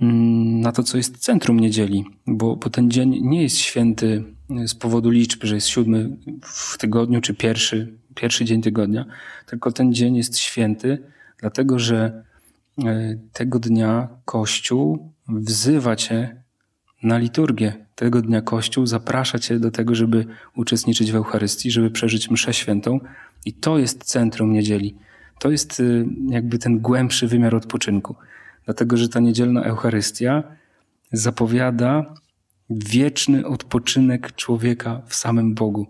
mm, 0.00 0.60
na 0.60 0.72
to, 0.72 0.82
co 0.82 0.96
jest 0.96 1.18
centrum 1.18 1.60
niedzieli, 1.60 2.04
bo, 2.26 2.56
bo 2.56 2.70
ten 2.70 2.90
dzień 2.90 3.18
nie 3.22 3.42
jest 3.42 3.56
święty 3.56 4.24
z 4.66 4.74
powodu 4.74 5.10
liczby, 5.10 5.46
że 5.46 5.54
jest 5.54 5.66
siódmy 5.66 6.16
w 6.42 6.78
tygodniu 6.78 7.20
czy 7.20 7.34
pierwszy, 7.34 7.98
pierwszy 8.14 8.44
dzień 8.44 8.62
tygodnia, 8.62 9.04
tylko 9.46 9.72
ten 9.72 9.92
dzień 9.92 10.16
jest 10.16 10.38
święty, 10.38 10.98
dlatego 11.38 11.78
że 11.78 12.24
y, 12.78 13.18
tego 13.32 13.58
dnia 13.58 14.08
Kościół 14.24 15.12
wzywa 15.28 15.96
Cię 15.96 16.42
na 17.02 17.18
liturgię. 17.18 17.86
Tego 17.94 18.22
dnia 18.22 18.42
Kościół 18.42 18.86
zaprasza 18.86 19.38
Cię 19.38 19.58
do 19.58 19.70
tego, 19.70 19.94
żeby 19.94 20.26
uczestniczyć 20.56 21.12
w 21.12 21.16
Eucharystii, 21.16 21.70
żeby 21.70 21.90
przeżyć 21.90 22.30
mszę 22.30 22.54
świętą 22.54 23.00
i 23.44 23.52
to 23.52 23.78
jest 23.78 24.04
centrum 24.04 24.52
niedzieli. 24.52 24.94
To 25.38 25.50
jest 25.50 25.80
y, 25.80 26.06
jakby 26.28 26.58
ten 26.58 26.78
głębszy 26.78 27.26
wymiar 27.26 27.54
odpoczynku. 27.54 28.14
Dlatego, 28.64 28.96
że 28.96 29.08
ta 29.08 29.20
niedzielna 29.20 29.62
Eucharystia 29.62 30.42
zapowiada 31.12 32.14
wieczny 32.70 33.46
odpoczynek 33.46 34.34
człowieka 34.34 35.02
w 35.06 35.14
samym 35.14 35.54
Bogu. 35.54 35.86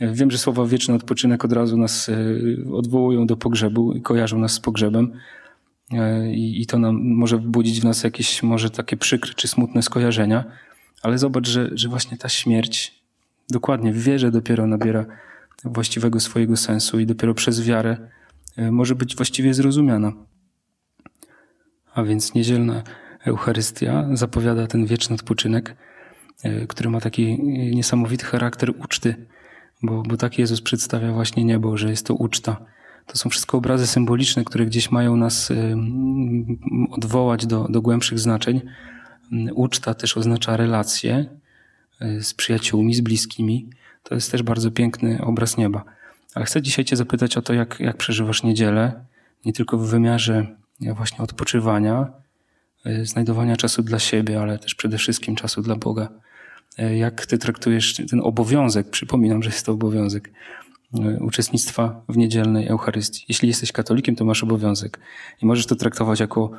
Wiem, 0.00 0.30
że 0.30 0.38
słowa 0.38 0.66
wieczny 0.66 0.94
odpoczynek 0.94 1.44
od 1.44 1.52
razu 1.52 1.76
nas 1.76 2.08
y, 2.08 2.56
odwołują 2.72 3.26
do 3.26 3.36
pogrzebu 3.36 3.92
i 3.92 4.02
kojarzą 4.02 4.38
nas 4.38 4.52
z 4.52 4.60
pogrzebem. 4.60 5.12
Y, 5.92 6.32
I 6.34 6.66
to 6.66 6.78
nam 6.78 7.14
może 7.14 7.38
wbudzić 7.38 7.80
w 7.80 7.84
nas 7.84 8.04
jakieś 8.04 8.42
może 8.42 8.70
takie 8.70 8.96
przykre 8.96 9.34
czy 9.34 9.48
smutne 9.48 9.82
skojarzenia, 9.82 10.44
ale 11.02 11.18
zobacz, 11.18 11.48
że, 11.48 11.70
że 11.72 11.88
właśnie 11.88 12.16
ta 12.16 12.28
śmierć 12.28 13.00
dokładnie 13.50 13.92
w 13.92 14.02
wierze 14.02 14.30
dopiero 14.30 14.66
nabiera 14.66 15.04
właściwego 15.64 16.20
swojego 16.20 16.56
sensu 16.56 17.00
i 17.00 17.06
dopiero 17.06 17.34
przez 17.34 17.62
wiarę 17.62 17.96
E, 18.56 18.70
może 18.70 18.94
być 18.94 19.16
właściwie 19.16 19.54
zrozumiana. 19.54 20.12
A 21.94 22.02
więc 22.02 22.34
niedzielna 22.34 22.82
Eucharystia 23.26 24.08
zapowiada 24.12 24.66
ten 24.66 24.86
wieczny 24.86 25.14
odpoczynek, 25.14 25.76
e, 26.42 26.66
który 26.66 26.90
ma 26.90 27.00
taki 27.00 27.42
niesamowity 27.74 28.24
charakter 28.24 28.70
uczty, 28.70 29.26
bo, 29.82 30.02
bo 30.02 30.16
tak 30.16 30.38
Jezus 30.38 30.60
przedstawia 30.60 31.12
właśnie 31.12 31.44
niebo, 31.44 31.76
że 31.76 31.90
jest 31.90 32.06
to 32.06 32.14
uczta. 32.14 32.66
To 33.06 33.18
są 33.18 33.30
wszystko 33.30 33.58
obrazy 33.58 33.86
symboliczne, 33.86 34.44
które 34.44 34.66
gdzieś 34.66 34.90
mają 34.90 35.16
nas 35.16 35.50
e, 35.50 35.76
odwołać 36.90 37.46
do, 37.46 37.68
do 37.68 37.82
głębszych 37.82 38.18
znaczeń. 38.18 38.60
Uczta 39.54 39.94
też 39.94 40.16
oznacza 40.16 40.56
relacje 40.56 41.26
z 42.20 42.34
przyjaciółmi, 42.34 42.94
z 42.94 43.00
bliskimi. 43.00 43.70
To 44.02 44.14
jest 44.14 44.32
też 44.32 44.42
bardzo 44.42 44.70
piękny 44.70 45.22
obraz 45.22 45.56
nieba. 45.56 45.84
Ale 46.34 46.44
chcę 46.44 46.62
dzisiaj 46.62 46.84
Cię 46.84 46.96
zapytać 46.96 47.36
o 47.36 47.42
to, 47.42 47.52
jak, 47.52 47.80
jak 47.80 47.96
przeżywasz 47.96 48.42
niedzielę, 48.42 49.04
nie 49.44 49.52
tylko 49.52 49.78
w 49.78 49.90
wymiarze 49.90 50.46
właśnie 50.80 51.18
odpoczywania, 51.18 52.12
e, 52.84 53.04
znajdowania 53.04 53.56
czasu 53.56 53.82
dla 53.82 53.98
siebie, 53.98 54.40
ale 54.40 54.58
też 54.58 54.74
przede 54.74 54.98
wszystkim 54.98 55.36
czasu 55.36 55.62
dla 55.62 55.76
Boga. 55.76 56.08
E, 56.78 56.96
jak 56.96 57.26
Ty 57.26 57.38
traktujesz 57.38 57.94
ten 58.10 58.20
obowiązek, 58.22 58.90
przypominam, 58.90 59.42
że 59.42 59.50
jest 59.50 59.66
to 59.66 59.72
obowiązek, 59.72 60.28
e, 60.28 60.32
uczestnictwa 61.20 62.02
w 62.08 62.16
niedzielnej 62.16 62.68
Eucharystii. 62.68 63.24
Jeśli 63.28 63.48
jesteś 63.48 63.72
katolikiem, 63.72 64.16
to 64.16 64.24
masz 64.24 64.42
obowiązek 64.42 65.00
i 65.42 65.46
możesz 65.46 65.66
to 65.66 65.76
traktować 65.76 66.20
jako, 66.20 66.50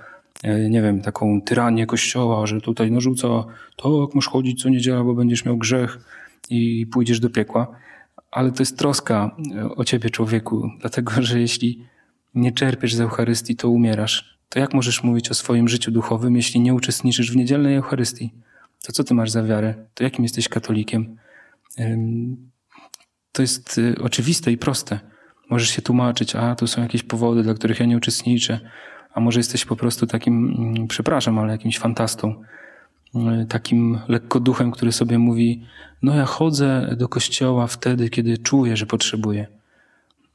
nie 0.70 0.82
wiem, 0.82 1.02
taką 1.02 1.42
tyranię 1.42 1.86
Kościoła, 1.86 2.48
że 2.48 2.62
tutaj 2.62 2.92
narzuca 2.92 3.28
to, 3.76 4.02
jak 4.02 4.16
masz 4.16 4.28
chodzić 4.28 4.62
co 4.62 4.70
niedziela, 4.70 5.04
bo 5.04 5.14
będziesz 5.14 5.46
miał 5.46 5.58
grzech 5.58 6.00
i 6.50 6.88
pójdziesz 6.92 7.20
do 7.20 7.30
piekła 7.30 7.68
ale 8.32 8.52
to 8.52 8.62
jest 8.62 8.78
troska 8.78 9.36
e, 9.56 9.76
o 9.76 9.86
ciebie, 9.86 10.10
człowieku, 10.10 10.70
dlatego 10.82 11.12
że 11.20 11.40
jeśli 11.40 11.86
nie 12.36 12.52
czerpiesz 12.52 12.96
z 12.96 13.00
Eucharystii, 13.00 13.56
to 13.56 13.70
umierasz. 13.70 14.38
To 14.50 14.60
jak 14.60 14.74
możesz 14.74 15.04
mówić 15.04 15.32
o 15.32 15.34
swoim 15.34 15.70
życiu 15.70 15.92
duchowym, 15.92 16.36
jeśli 16.36 16.60
nie 16.60 16.74
uczestniczysz 16.74 17.32
w 17.32 17.36
niedzielnej 17.36 17.76
Eucharystii? 17.76 18.34
To 18.84 18.92
co 18.92 19.04
ty 19.04 19.14
masz 19.14 19.32
za 19.32 19.44
wiarę? 19.44 19.74
To 19.94 20.04
jakim 20.04 20.24
jesteś 20.24 20.50
katolikiem? 20.50 21.18
To 23.32 23.42
jest 23.42 23.80
e, 23.98 24.02
oczywiste 24.02 24.52
i 24.52 24.58
proste. 24.58 25.00
Możesz 25.50 25.70
się 25.70 25.82
tłumaczyć, 25.82 26.36
a 26.36 26.56
tu 26.56 26.68
są 26.68 26.82
jakieś 26.82 27.04
powody, 27.04 27.44
dla 27.44 27.54
których 27.54 27.80
ja 27.80 27.86
nie 27.86 27.98
uczestniczę, 27.98 28.60
a 29.14 29.20
może 29.20 29.40
jesteś 29.40 29.66
po 29.66 29.76
prostu 29.76 30.08
takim, 30.08 30.56
mm, 30.58 30.88
przepraszam, 30.88 31.40
ale 31.40 31.52
jakimś 31.52 31.80
fantastą 31.80 32.44
E, 33.16 33.46
takim 33.50 34.00
lekkoduchem, 34.08 34.72
który 34.72 34.92
sobie 34.92 35.20
mówi: 35.20 35.64
No, 36.02 36.16
ja 36.16 36.26
chodzę 36.26 36.96
do 36.98 37.08
kościoła 37.08 37.68
wtedy, 37.68 38.10
kiedy 38.10 38.38
czuję, 38.38 38.78
że 38.78 38.86
potrzebuję. 38.86 39.48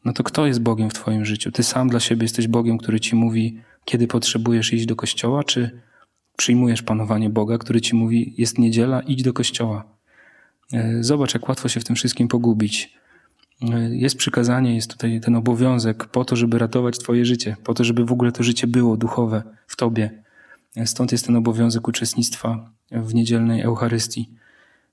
No 0.05 0.13
to 0.13 0.25
kto 0.25 0.47
jest 0.47 0.63
Bogiem 0.63 0.91
w 0.91 0.95
Twoim 0.95 1.25
życiu? 1.25 1.53
Ty 1.53 1.63
sam 1.63 1.89
dla 1.89 2.01
siebie 2.01 2.25
jesteś 2.25 2.49
Bogiem, 2.49 2.79
który 2.79 3.01
ci 3.01 3.17
mówi, 3.17 3.61
kiedy 3.85 4.07
potrzebujesz 4.07 4.73
iść 4.73 4.87
do 4.87 4.97
kościoła, 4.97 5.45
czy 5.45 5.81
przyjmujesz 6.37 6.83
panowanie 6.83 7.31
Boga, 7.31 7.59
który 7.59 7.81
ci 7.81 7.97
mówi: 7.97 8.35
Jest 8.39 8.59
niedziela, 8.59 9.01
idź 9.01 9.23
do 9.23 9.33
kościoła. 9.33 9.96
E, 10.73 11.03
zobacz, 11.03 11.35
jak 11.35 11.49
łatwo 11.49 11.69
się 11.69 11.81
w 11.81 11.85
tym 11.85 11.97
wszystkim 11.97 12.29
pogubić. 12.29 12.93
E, 13.63 13.97
jest 13.97 14.17
przykazanie, 14.17 14.75
jest 14.75 14.91
tutaj 14.91 15.21
ten 15.21 15.37
obowiązek 15.37 16.05
po 16.05 16.25
to, 16.25 16.37
żeby 16.37 16.59
ratować 16.59 16.99
Twoje 16.99 17.25
życie, 17.25 17.57
po 17.65 17.75
to, 17.75 17.85
żeby 17.85 18.05
w 18.05 18.13
ogóle 18.13 18.33
to 18.33 18.43
życie 18.43 18.67
było 18.67 18.97
duchowe 18.97 19.43
w 19.67 19.77
Tobie 19.77 20.27
Stąd 20.85 21.13
jest 21.13 21.27
ten 21.27 21.37
obowiązek 21.37 21.89
uczestnictwa 21.89 22.71
w 22.91 23.15
niedzielnej 23.15 23.63
Eucharystii. 23.63 24.31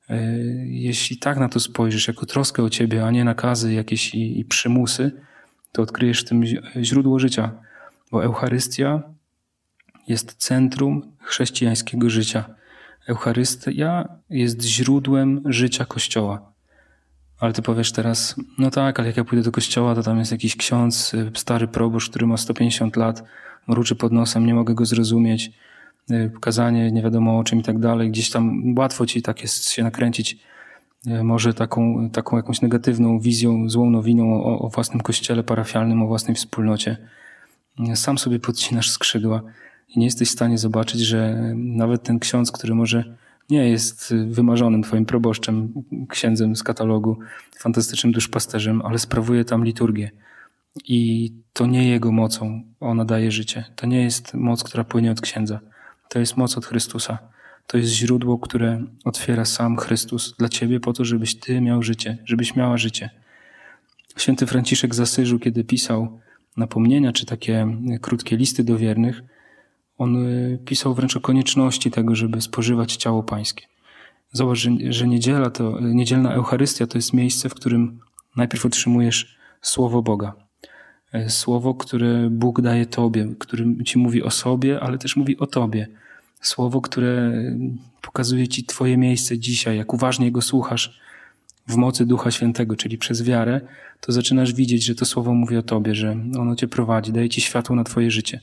E, 0.10 0.22
jeśli 0.66 1.18
tak 1.18 1.38
na 1.38 1.50
to 1.50 1.60
spojrzysz, 1.60 2.08
jako 2.08 2.26
troskę 2.26 2.64
o 2.64 2.70
ciebie, 2.70 3.06
a 3.06 3.12
nie 3.12 3.24
nakazy 3.24 3.74
jakieś 3.74 4.16
i, 4.16 4.40
i 4.40 4.46
przymusy, 4.46 5.12
to 5.72 5.82
odkryjesz 5.82 6.22
w 6.22 6.26
tym 6.26 6.44
źródło 6.82 7.20
życia, 7.20 7.52
bo 8.12 8.24
Eucharystia 8.24 9.04
jest 10.08 10.34
centrum 10.34 11.12
chrześcijańskiego 11.20 12.10
życia. 12.10 12.46
Eucharystia 13.08 14.18
jest 14.30 14.62
źródłem 14.62 15.42
życia 15.46 15.86
Kościoła. 15.86 16.54
Ale 17.40 17.54
ty 17.54 17.62
powiesz 17.62 17.92
teraz, 17.92 18.36
no 18.58 18.72
tak, 18.72 19.00
ale 19.00 19.08
jak 19.08 19.18
ja 19.18 19.24
pójdę 19.24 19.44
do 19.44 19.52
kościoła, 19.52 19.96
to 19.96 20.04
tam 20.04 20.20
jest 20.20 20.32
jakiś 20.32 20.56
ksiądz, 20.56 21.14
y, 21.14 21.32
stary 21.36 21.68
proboszcz, 21.68 22.10
który 22.10 22.28
ma 22.28 22.38
150 22.38 22.96
lat, 22.96 23.24
mruczy 23.68 23.96
pod 23.96 24.12
nosem, 24.12 24.46
nie 24.46 24.54
mogę 24.54 24.74
go 24.74 24.86
zrozumieć. 24.86 25.52
Y, 26.12 26.32
pokazanie 26.34 26.92
nie 26.92 27.02
wiadomo 27.02 27.40
o 27.40 27.44
czym 27.44 27.60
i 27.60 27.64
tak 27.64 27.80
dalej. 27.80 28.10
Gdzieś 28.10 28.30
tam 28.30 28.74
łatwo 28.78 29.06
ci 29.06 29.22
tak 29.22 29.42
jest 29.42 29.70
się 29.70 29.84
nakręcić 29.84 30.38
y, 31.08 31.24
może 31.24 31.54
taką, 31.54 32.10
taką 32.10 32.38
jakąś 32.38 32.62
negatywną 32.62 33.20
wizją, 33.20 33.70
złą 33.70 33.90
nowiną 33.90 34.44
o, 34.44 34.60
o 34.60 34.70
własnym 34.70 35.02
kościele 35.02 35.44
parafialnym, 35.44 36.04
o 36.04 36.08
własnej 36.08 36.36
wspólnocie. 36.36 36.98
Sam 37.96 38.18
sobie 38.18 38.40
podcinasz 38.40 38.90
skrzydła 38.90 39.42
i 39.96 40.00
nie 40.00 40.06
jesteś 40.06 40.30
w 40.30 40.32
stanie 40.32 40.58
zobaczyć, 40.58 41.02
że 41.02 41.52
nawet 41.56 42.04
ten 42.04 42.20
ksiądz, 42.20 42.52
który 42.52 42.76
może 42.76 43.16
nie 43.50 43.70
jest 43.70 44.14
wymarzonym 44.28 44.84
twoim 44.84 45.06
proboszczem, 45.06 45.74
księdzem 46.10 46.56
z 46.56 46.64
katalogu, 46.64 47.20
fantastycznym 47.60 48.14
duszpasterzem, 48.14 48.82
ale 48.82 49.00
sprawuje 49.00 49.46
tam 49.46 49.66
liturgię. 49.66 50.12
I 50.88 51.32
to 51.54 51.66
nie 51.66 51.90
jego 51.90 52.12
mocą 52.12 52.64
ona 52.80 53.06
daje 53.06 53.32
życie. 53.32 53.66
To 53.76 53.88
nie 53.88 54.04
jest 54.04 54.34
moc, 54.34 54.64
która 54.64 54.84
płynie 54.84 55.12
od 55.12 55.22
księdza 55.22 55.60
to 56.14 56.20
jest 56.20 56.38
moc 56.38 56.58
od 56.58 56.66
Chrystusa. 56.66 57.18
To 57.68 57.78
jest 57.78 57.90
źródło, 57.90 58.40
które 58.40 58.86
otwiera 59.06 59.46
sam 59.46 59.78
Chrystus 59.78 60.36
dla 60.38 60.50
ciebie 60.50 60.80
po 60.80 60.94
to, 60.94 61.06
żebyś 61.06 61.36
ty 61.36 61.62
miał 61.62 61.84
życie, 61.84 62.18
żebyś 62.26 62.56
miała 62.56 62.78
życie. 62.78 63.10
Święty 64.18 64.46
Franciszek 64.46 64.96
z 64.96 65.00
Asyżu, 65.00 65.40
kiedy 65.40 65.64
pisał 65.64 66.20
napomnienia 66.58 67.14
czy 67.14 67.26
takie 67.26 67.68
krótkie 68.02 68.38
listy 68.38 68.64
do 68.64 68.78
wiernych, 68.78 69.22
on 69.98 70.28
y, 70.28 70.60
pisał 70.66 70.94
wręcz 70.94 71.18
o 71.18 71.20
konieczności 71.20 71.92
tego, 71.92 72.16
żeby 72.16 72.42
spożywać 72.42 72.96
ciało 72.96 73.24
pańskie. 73.24 73.66
Zobacz, 74.32 74.58
że, 74.58 74.72
że 74.90 75.08
niedziela 75.08 75.50
to, 75.50 75.80
niedzielna 75.82 76.34
Eucharystia 76.34 76.88
to 76.88 76.98
jest 76.98 77.14
miejsce, 77.14 77.50
w 77.50 77.54
którym 77.54 78.00
najpierw 78.36 78.66
otrzymujesz 78.66 79.38
Słowo 79.62 80.02
Boga. 80.02 80.34
E, 81.14 81.30
słowo, 81.30 81.74
które 81.74 82.30
Bóg 82.30 82.62
daje 82.62 82.86
Tobie, 82.86 83.28
który 83.40 83.84
Ci 83.86 83.98
mówi 83.98 84.24
o 84.24 84.32
sobie, 84.32 84.80
ale 84.80 84.98
też 84.98 85.16
mówi 85.16 85.38
o 85.38 85.48
Tobie. 85.48 85.88
Słowo, 86.42 86.82
które 86.82 87.32
pokazuje 88.02 88.48
Ci 88.48 88.64
Twoje 88.64 88.98
miejsce 88.98 89.40
dzisiaj, 89.40 89.78
jak 89.78 89.94
uważnie 89.94 90.32
go 90.32 90.42
słuchasz 90.42 91.00
w 91.68 91.76
mocy 91.76 92.06
Ducha 92.06 92.32
Świętego, 92.32 92.76
czyli 92.76 92.98
przez 92.98 93.24
wiarę, 93.24 93.62
to 94.00 94.12
zaczynasz 94.12 94.54
widzieć, 94.54 94.84
że 94.84 94.96
to 94.96 95.06
słowo 95.06 95.34
mówi 95.34 95.58
o 95.58 95.64
Tobie, 95.64 95.96
że 95.96 96.18
ono 96.40 96.56
Cię 96.56 96.68
prowadzi, 96.68 97.12
daje 97.12 97.30
Ci 97.30 97.42
światło 97.42 97.76
na 97.76 97.84
Twoje 97.84 98.12
życie. 98.12 98.40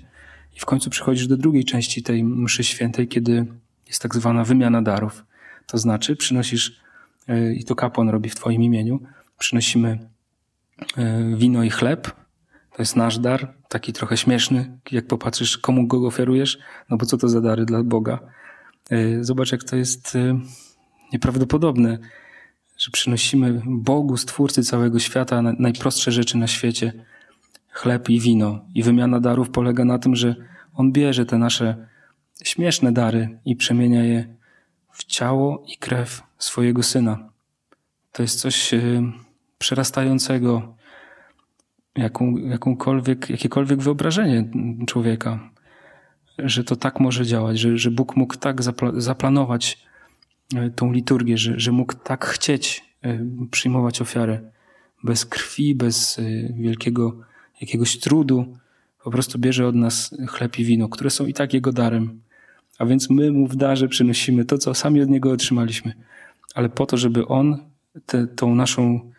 I 0.56 0.60
w 0.60 0.64
końcu 0.64 0.90
przychodzisz 0.90 1.26
do 1.26 1.36
drugiej 1.36 1.64
części 1.64 2.02
tej 2.02 2.24
mszy 2.24 2.64
świętej, 2.64 3.08
kiedy 3.08 3.46
jest 3.86 4.02
tak 4.02 4.14
zwana 4.14 4.44
wymiana 4.44 4.82
darów. 4.82 5.24
To 5.66 5.78
znaczy, 5.78 6.16
przynosisz, 6.16 6.80
e, 7.28 7.54
i 7.54 7.64
to 7.64 7.74
kapłan 7.74 8.08
robi 8.08 8.30
w 8.30 8.34
Twoim 8.34 8.62
imieniu, 8.62 9.00
przynosimy 9.38 9.98
e, 10.96 11.36
wino 11.36 11.62
i 11.62 11.70
chleb, 11.70 12.10
To 12.76 12.82
jest 12.82 12.96
nasz 12.96 13.18
dar, 13.18 13.54
taki 13.68 13.92
trochę 13.92 14.16
śmieszny, 14.16 14.78
jak 14.90 15.06
popatrzysz, 15.06 15.58
komu 15.58 15.86
go 15.86 16.06
ofiarujesz, 16.06 16.58
no 16.90 16.96
bo 16.96 17.06
co 17.06 17.18
to 17.18 17.28
za 17.28 17.40
dary 17.40 17.64
dla 17.64 17.82
Boga. 17.82 18.18
E, 18.90 19.24
zobacz, 19.24 19.52
jak 19.52 19.64
to 19.64 19.76
jest 19.76 20.18
nieprawdopodobne, 21.12 21.98
że 22.78 22.90
przynosimy 22.90 23.62
Bogu, 23.66 24.16
Stwórcy 24.16 24.62
całego 24.62 24.98
świata, 24.98 25.42
najprostsze 25.42 26.12
rzeczy 26.12 26.38
na 26.38 26.46
świecie, 26.46 26.92
chleb 27.70 28.08
i 28.10 28.20
wino. 28.20 28.60
I 28.74 28.82
wymiana 28.82 29.20
darów 29.20 29.50
polega 29.50 29.84
na 29.84 29.98
tym, 29.98 30.16
że 30.16 30.34
On 30.74 30.92
bierze 30.92 31.26
te 31.26 31.38
nasze 31.38 31.86
śmieszne 32.44 32.92
dary 32.92 33.38
i 33.44 33.56
przemienia 33.56 34.04
je 34.04 34.36
w 34.92 35.04
ciało 35.04 35.64
i 35.68 35.76
krew 35.76 36.22
swojego 36.38 36.82
Syna. 36.82 37.30
To 38.12 38.22
jest 38.22 38.40
coś 38.40 38.74
e, 38.74 38.80
przerastającego 39.58 40.74
jaką, 41.96 42.36
jakąkolwiek, 42.36 43.30
jakiekolwiek 43.30 43.82
wyobrażenie 43.82 44.50
człowieka, 44.86 45.50
że 46.38 46.64
to 46.64 46.76
tak 46.76 47.00
może 47.00 47.26
działać, 47.26 47.58
że, 47.58 47.78
że 47.78 47.90
Bóg 47.90 48.16
mógł 48.16 48.36
tak 48.36 48.62
zapla 48.62 48.90
zaplanować 48.96 49.86
e, 50.56 50.70
tą 50.70 50.92
liturgię, 50.92 51.38
że, 51.38 51.60
że 51.60 51.72
mógł 51.72 51.94
tak 51.94 52.24
chcieć 52.24 52.84
e, 53.02 53.18
przyjmować 53.50 54.00
ofiarę 54.00 54.40
bez 55.04 55.26
krwi, 55.26 55.74
bez 55.74 56.20
wielkiego 56.54 57.29
jakiegoś 57.60 57.98
trudu. 57.98 58.56
Po 59.04 59.10
prostu 59.10 59.38
bierze 59.38 59.66
od 59.66 59.74
nas 59.74 60.14
chleb 60.28 60.58
i 60.58 60.64
wino, 60.64 60.88
które 60.88 61.10
są 61.10 61.26
i 61.26 61.34
tak 61.34 61.54
Jego 61.54 61.72
darem. 61.72 62.20
A 62.78 62.86
więc 62.86 63.10
my 63.10 63.32
Mu 63.32 63.46
w 63.46 63.56
darze 63.56 63.88
przynosimy 63.88 64.44
to, 64.44 64.58
co 64.58 64.74
sami 64.74 65.02
od 65.02 65.08
Niego 65.08 65.32
otrzymaliśmy. 65.32 65.92
Ale 66.54 66.68
po 66.68 66.86
to, 66.86 66.96
żeby 66.96 67.26
On 67.26 67.58
tę 68.06 68.26
tą 68.26 68.54
naszą 68.54 69.10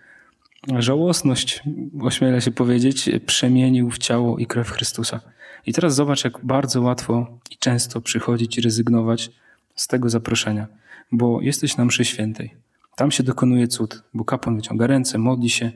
żałosność, 0.77 1.63
ośmielę 2.01 2.41
się 2.41 2.51
powiedzieć, 2.51 3.09
przemienił 3.25 3.89
w 3.89 3.97
ciało 3.97 4.37
i 4.37 4.45
krew 4.45 4.69
Chrystusa. 4.69 5.19
I 5.65 5.73
teraz 5.73 5.95
zobacz, 5.95 6.23
jak 6.23 6.45
bardzo 6.45 6.81
łatwo 6.81 7.39
i 7.51 7.57
często 7.57 8.01
przychodzić 8.01 8.57
i 8.57 8.61
rezygnować 8.61 9.31
z 9.75 9.87
tego 9.87 10.09
zaproszenia, 10.09 10.67
bo 11.11 11.41
jesteś 11.41 11.77
na 11.77 11.85
mszy 11.85 12.05
świętej. 12.05 12.53
Tam 12.95 13.11
się 13.11 13.23
dokonuje 13.23 13.67
cud, 13.67 14.03
bo 14.13 14.25
kapłan 14.25 14.55
wyciąga 14.55 14.87
ręce, 14.87 15.17
modli 15.17 15.49
się, 15.49 15.71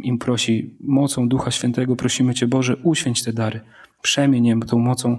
im 0.00 0.18
prosi 0.18 0.74
mocą 0.80 1.28
Ducha 1.28 1.50
Świętego, 1.50 1.96
prosimy 1.96 2.34
Cię 2.34 2.46
Boże, 2.46 2.76
uświęć 2.76 3.22
te 3.22 3.32
dary, 3.32 3.60
przemień 4.02 4.60
tą 4.60 4.78
mocą 4.78 5.18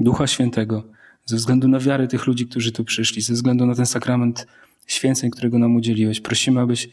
Ducha 0.00 0.26
Świętego, 0.26 0.84
ze 1.24 1.36
względu 1.36 1.68
na 1.68 1.78
wiarę 1.78 2.08
tych 2.08 2.26
ludzi, 2.26 2.46
którzy 2.46 2.72
tu 2.72 2.84
przyszli, 2.84 3.22
ze 3.22 3.34
względu 3.34 3.66
na 3.66 3.74
ten 3.74 3.86
sakrament 3.86 4.46
święceń, 4.86 5.30
którego 5.30 5.58
nam 5.58 5.76
udzieliłeś. 5.76 6.20
Prosimy, 6.20 6.60
abyś 6.60 6.88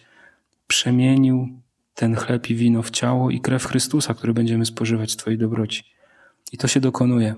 przemienił 0.67 1.49
ten 1.95 2.15
chleb 2.15 2.49
i 2.49 2.55
wino 2.55 2.83
w 2.83 2.91
ciało 2.91 3.29
i 3.29 3.39
krew 3.39 3.65
Chrystusa, 3.65 4.13
który 4.13 4.33
będziemy 4.33 4.65
spożywać 4.65 5.11
z 5.11 5.15
Twojej 5.15 5.39
dobroci. 5.39 5.83
I 6.51 6.57
to 6.57 6.67
się 6.67 6.79
dokonuje. 6.79 7.35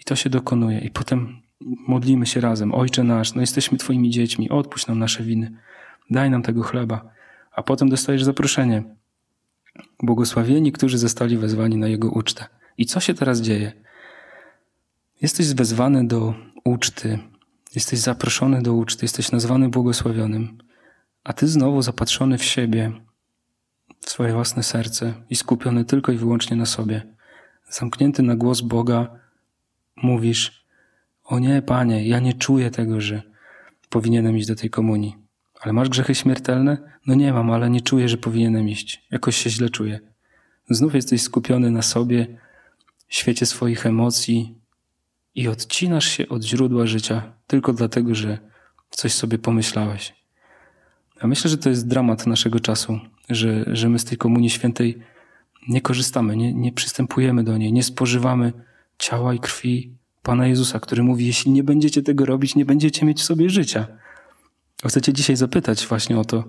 I 0.00 0.04
to 0.04 0.16
się 0.16 0.30
dokonuje. 0.30 0.78
I 0.78 0.90
potem 0.90 1.40
modlimy 1.88 2.26
się 2.26 2.40
razem. 2.40 2.74
Ojcze 2.74 3.04
nasz, 3.04 3.34
no 3.34 3.40
jesteśmy 3.40 3.78
Twoimi 3.78 4.10
dziećmi, 4.10 4.50
odpuść 4.50 4.86
nam 4.86 4.98
nasze 4.98 5.22
winy. 5.22 5.52
Daj 6.10 6.30
nam 6.30 6.42
tego 6.42 6.62
chleba. 6.62 7.17
A 7.58 7.62
potem 7.62 7.88
dostajesz 7.88 8.24
zaproszenie. 8.24 8.82
Błogosławieni, 10.02 10.72
którzy 10.72 10.98
zostali 10.98 11.38
wezwani 11.38 11.76
na 11.76 11.88
Jego 11.88 12.10
ucztę. 12.10 12.46
I 12.78 12.86
co 12.86 13.00
się 13.00 13.14
teraz 13.14 13.40
dzieje? 13.40 13.72
Jesteś 15.22 15.54
wezwany 15.54 16.06
do 16.06 16.34
uczty, 16.64 17.18
jesteś 17.74 17.98
zaproszony 17.98 18.62
do 18.62 18.74
uczty, 18.74 19.04
jesteś 19.04 19.32
nazwany 19.32 19.68
błogosławionym 19.68 20.58
a 21.28 21.32
ty 21.32 21.48
znowu 21.48 21.82
zapatrzony 21.82 22.38
w 22.38 22.44
siebie, 22.44 22.92
w 24.00 24.10
swoje 24.10 24.32
własne 24.32 24.62
serce 24.62 25.14
i 25.30 25.36
skupiony 25.36 25.84
tylko 25.84 26.12
i 26.12 26.16
wyłącznie 26.16 26.56
na 26.56 26.66
sobie, 26.66 27.02
zamknięty 27.70 28.22
na 28.22 28.36
głos 28.36 28.60
Boga, 28.60 29.20
mówisz: 29.96 30.66
O 31.24 31.38
nie, 31.38 31.62
panie, 31.62 32.08
ja 32.08 32.20
nie 32.20 32.34
czuję 32.34 32.70
tego, 32.70 33.00
że 33.00 33.22
powinienem 33.88 34.36
iść 34.36 34.48
do 34.48 34.54
tej 34.54 34.70
komunii. 34.70 35.27
Ale 35.60 35.72
masz 35.72 35.88
grzechy 35.88 36.14
śmiertelne? 36.14 36.78
No 37.06 37.14
nie 37.14 37.32
mam, 37.32 37.50
ale 37.50 37.70
nie 37.70 37.80
czuję, 37.80 38.08
że 38.08 38.16
powinienem 38.16 38.68
iść. 38.68 39.02
Jakoś 39.10 39.36
się 39.36 39.50
źle 39.50 39.70
czuję. 39.70 40.00
Znów 40.70 40.94
jesteś 40.94 41.22
skupiony 41.22 41.70
na 41.70 41.82
sobie, 41.82 42.26
świecie 43.08 43.46
swoich 43.46 43.86
emocji 43.86 44.54
i 45.34 45.48
odcinasz 45.48 46.08
się 46.08 46.28
od 46.28 46.44
źródła 46.44 46.86
życia 46.86 47.32
tylko 47.46 47.72
dlatego, 47.72 48.14
że 48.14 48.38
coś 48.90 49.12
sobie 49.12 49.38
pomyślałeś. 49.38 50.14
Ja 51.22 51.28
myślę, 51.28 51.50
że 51.50 51.58
to 51.58 51.68
jest 51.70 51.88
dramat 51.88 52.26
naszego 52.26 52.60
czasu, 52.60 53.00
że, 53.30 53.64
że 53.66 53.88
my 53.88 53.98
z 53.98 54.04
tej 54.04 54.18
Komunii 54.18 54.50
Świętej 54.50 54.98
nie 55.68 55.80
korzystamy, 55.80 56.36
nie, 56.36 56.54
nie 56.54 56.72
przystępujemy 56.72 57.44
do 57.44 57.58
niej, 57.58 57.72
nie 57.72 57.82
spożywamy 57.82 58.52
ciała 58.98 59.34
i 59.34 59.38
krwi 59.38 59.92
Pana 60.22 60.46
Jezusa, 60.46 60.80
który 60.80 61.02
mówi: 61.02 61.26
Jeśli 61.26 61.52
nie 61.52 61.64
będziecie 61.64 62.02
tego 62.02 62.26
robić, 62.26 62.54
nie 62.54 62.64
będziecie 62.64 63.06
mieć 63.06 63.20
w 63.20 63.24
sobie 63.24 63.50
życia. 63.50 63.86
Chcę 64.86 65.12
dzisiaj 65.12 65.36
zapytać 65.36 65.86
właśnie 65.86 66.18
o 66.18 66.24
to, 66.24 66.44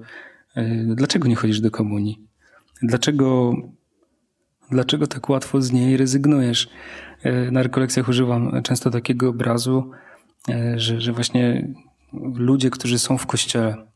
e, 0.55 0.85
dlaczego 0.95 1.27
nie 1.27 1.35
chodzisz 1.35 1.61
do 1.61 1.71
komunii? 1.71 2.19
Dlaczego, 2.81 3.53
dlaczego 4.71 5.07
tak 5.07 5.29
łatwo 5.29 5.61
z 5.61 5.71
niej 5.71 5.97
rezygnujesz? 5.97 6.69
E, 7.23 7.51
na 7.51 7.63
rekolekcjach 7.63 8.09
używam 8.09 8.61
często 8.63 8.89
takiego 8.89 9.29
obrazu, 9.29 9.91
e, 10.49 10.79
że, 10.79 11.01
że 11.01 11.13
właśnie 11.13 11.67
ludzie, 12.33 12.69
którzy 12.69 12.99
są 12.99 13.17
w 13.17 13.25
kościele, 13.25 13.89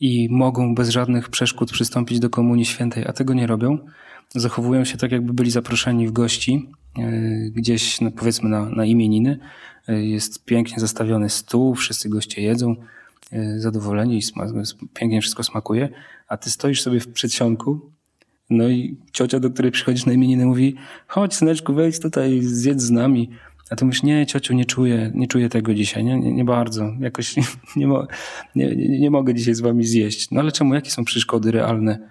i 0.00 0.28
mogą 0.30 0.74
bez 0.74 0.88
żadnych 0.88 1.28
przeszkód 1.28 1.72
przystąpić 1.72 2.20
do 2.20 2.30
Komunii 2.30 2.64
Świętej, 2.64 3.04
a 3.06 3.12
tego 3.12 3.34
nie 3.34 3.46
robią, 3.46 3.78
zachowują 4.28 4.84
się 4.84 4.96
tak, 4.98 5.12
jakby 5.12 5.32
byli 5.32 5.50
zaproszeni 5.50 6.08
w 6.08 6.12
gości 6.12 6.68
gdzieś, 7.50 8.00
no 8.00 8.10
powiedzmy, 8.10 8.48
na, 8.48 8.68
na 8.68 8.84
imieniny. 8.84 9.38
Jest 9.88 10.44
pięknie 10.44 10.80
zastawiony 10.80 11.30
stół, 11.30 11.74
wszyscy 11.74 12.08
goście 12.08 12.42
jedzą, 12.42 12.76
zadowoleni 13.56 14.18
i 14.18 14.22
pięknie 14.94 15.20
wszystko 15.20 15.42
smakuje, 15.42 15.88
a 16.28 16.36
ty 16.36 16.50
stoisz 16.50 16.82
sobie 16.82 17.00
w 17.00 17.12
przedsionku, 17.12 17.92
no 18.50 18.68
i 18.68 18.96
ciocia, 19.12 19.40
do 19.40 19.50
której 19.50 19.70
przychodzisz 19.70 20.06
na 20.06 20.12
imieniny, 20.12 20.46
mówi: 20.46 20.74
Chodź, 21.06 21.34
syneczku, 21.34 21.74
wejdź 21.74 22.00
tutaj, 22.00 22.40
zjedz 22.42 22.82
z 22.82 22.90
nami. 22.90 23.30
A 23.70 23.76
ty 23.76 23.84
mówisz, 23.84 24.02
nie, 24.02 24.26
ciociu, 24.26 24.54
nie 24.54 24.64
czuję, 24.64 25.12
nie 25.14 25.26
czuję 25.26 25.48
tego 25.48 25.74
dzisiaj, 25.74 26.04
nie, 26.04 26.20
nie, 26.20 26.32
nie 26.32 26.44
bardzo. 26.44 26.92
Jakoś 27.00 27.36
nie, 27.76 27.86
nie, 28.56 28.76
nie, 28.76 28.98
nie 29.00 29.10
mogę 29.10 29.34
dzisiaj 29.34 29.54
z 29.54 29.60
wami 29.60 29.84
zjeść. 29.84 30.30
No 30.30 30.40
ale 30.40 30.52
czemu? 30.52 30.74
Jakie 30.74 30.90
są 30.90 31.04
przeszkody 31.04 31.50
realne? 31.50 32.08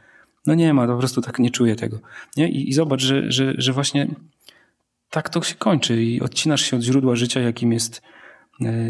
No 0.48 0.54
nie 0.54 0.74
ma, 0.74 0.88
po 0.88 0.98
prostu 0.98 1.22
tak 1.22 1.40
nie 1.40 1.50
czuję 1.50 1.76
tego. 1.76 2.00
Nie? 2.38 2.50
I, 2.50 2.70
i 2.70 2.74
zobacz, 2.74 3.02
że, 3.02 3.32
że, 3.32 3.54
że 3.58 3.74
właśnie 3.74 4.08
tak 5.10 5.30
to 5.30 5.42
się 5.42 5.56
kończy 5.56 6.04
i 6.04 6.22
odcinasz 6.22 6.62
się 6.62 6.78
od 6.78 6.84
źródła 6.84 7.16
życia, 7.16 7.40
jakim 7.40 7.74
jest, 7.74 8.02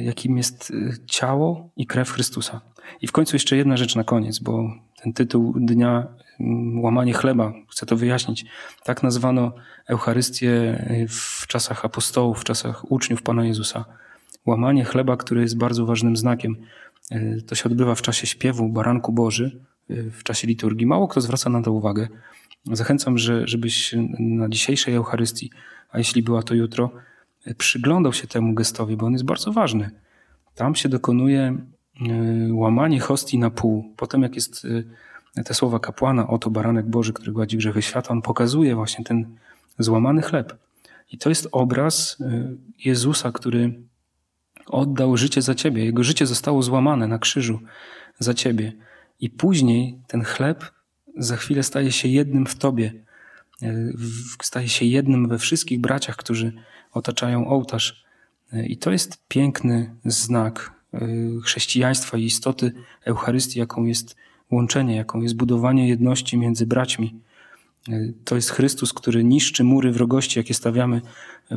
jakim 0.02 0.38
jest 0.38 0.72
e, 0.72 1.06
ciało 1.06 1.70
i 1.78 1.88
krew 1.88 2.12
Chrystusa. 2.12 2.62
I 3.02 3.08
w 3.08 3.12
końcu 3.12 3.36
jeszcze 3.36 3.58
jedna 3.58 3.78
rzecz 3.78 3.96
na 3.96 4.04
koniec, 4.04 4.40
bo 4.40 4.74
ten 5.04 5.14
tytuł 5.14 5.54
dnia 5.60 6.08
mm, 6.40 6.80
łamanie 6.80 7.14
chleba, 7.14 7.54
chcę 7.70 7.86
to 7.86 7.96
wyjaśnić. 7.96 8.46
Tak 8.84 9.04
nazwano 9.04 9.54
Eucharystię 9.88 10.86
w 11.10 11.48
czasach 11.48 11.86
apostołów, 11.86 12.40
w 12.40 12.44
czasach 12.44 12.92
uczniów 12.92 13.22
Pana 13.22 13.46
Jezusa. 13.46 13.86
Łamanie 14.46 14.86
chleba, 14.86 15.18
które 15.18 15.42
jest 15.42 15.58
bardzo 15.58 15.86
ważnym 15.86 16.18
znakiem. 16.18 16.56
E, 17.12 17.42
to 17.42 17.56
się 17.56 17.66
odbywa 17.66 17.96
w 17.96 18.02
czasie 18.02 18.28
śpiewu 18.28 18.70
Baranku 18.70 19.12
Boży, 19.12 19.62
e, 19.90 20.04
w 20.04 20.24
czasie 20.24 20.48
liturgii. 20.48 20.88
Mało 20.88 21.08
kto 21.08 21.22
zwraca 21.22 21.50
na 21.50 21.62
to 21.62 21.72
uwagę. 21.72 22.08
Zachęcam, 22.72 23.18
że, 23.18 23.48
żebyś 23.48 23.96
na 24.20 24.50
dzisiejszej 24.50 24.96
Eucharystii, 24.96 25.52
a 25.90 25.98
jeśli 25.98 26.24
była 26.24 26.44
to 26.44 26.54
jutro, 26.54 26.92
e, 26.96 27.11
przyglądał 27.58 28.14
się 28.14 28.28
temu 28.28 28.54
gestowi, 28.54 28.98
bo 28.98 29.06
on 29.06 29.14
jest 29.14 29.26
bardzo 29.26 29.52
ważny. 29.52 29.90
Tam 30.56 30.76
się 30.76 30.90
dokonuje 30.90 31.58
łamanie 32.52 33.00
hostii 33.00 33.38
na 33.38 33.50
pół. 33.50 33.94
Potem 33.98 34.22
jak 34.22 34.36
jest 34.36 34.68
te 35.46 35.54
słowa 35.54 35.80
kapłana, 35.80 36.28
oto 36.28 36.50
baranek 36.50 36.86
Boży, 36.86 37.14
który 37.14 37.32
gładzi 37.32 37.58
grzechy 37.58 37.82
świata, 37.82 38.10
on 38.10 38.22
pokazuje 38.22 38.76
właśnie 38.76 39.06
ten 39.06 39.26
złamany 39.80 40.22
chleb. 40.22 40.58
I 41.12 41.18
to 41.18 41.30
jest 41.30 41.48
obraz 41.52 42.18
y, 42.22 42.58
Jezusa, 42.86 43.32
który 43.32 43.74
oddał 44.68 45.18
życie 45.18 45.42
za 45.42 45.56
ciebie. 45.56 45.86
Jego 45.86 46.04
życie 46.04 46.26
zostało 46.26 46.64
złamane 46.64 47.08
na 47.08 47.20
krzyżu 47.20 47.60
za 48.20 48.34
ciebie. 48.34 48.74
I 49.20 49.30
później 49.30 49.98
ten 50.08 50.24
chleb 50.24 50.72
za 51.18 51.38
chwilę 51.38 51.64
staje 51.64 51.92
się 51.92 52.08
jednym 52.08 52.46
w 52.46 52.56
tobie. 52.56 52.94
Staje 54.42 54.70
się 54.70 54.86
jednym 54.86 55.28
we 55.28 55.38
wszystkich 55.38 55.82
braciach, 55.82 56.16
którzy 56.16 56.54
otaczają 56.92 57.48
ołtarz. 57.48 58.06
Y, 58.54 58.66
I 58.66 58.78
to 58.78 58.92
jest 58.92 59.28
piękny 59.28 59.96
znak 60.06 60.82
chrześcijaństwa 61.44 62.18
i 62.18 62.24
istoty 62.24 62.72
Eucharystii, 63.06 63.60
jaką 63.60 63.86
jest 63.86 64.16
łączenie, 64.52 64.96
jaką 64.96 65.22
jest 65.22 65.36
budowanie 65.36 65.88
jedności 65.88 66.38
między 66.38 66.66
braćmi. 66.66 67.20
E, 67.90 68.00
to 68.26 68.36
jest 68.36 68.50
Chrystus, 68.50 68.94
który 68.94 69.24
niszczy 69.24 69.64
mury 69.64 69.92
wrogości, 69.92 70.40
jakie 70.40 70.54
stawiamy 70.54 71.02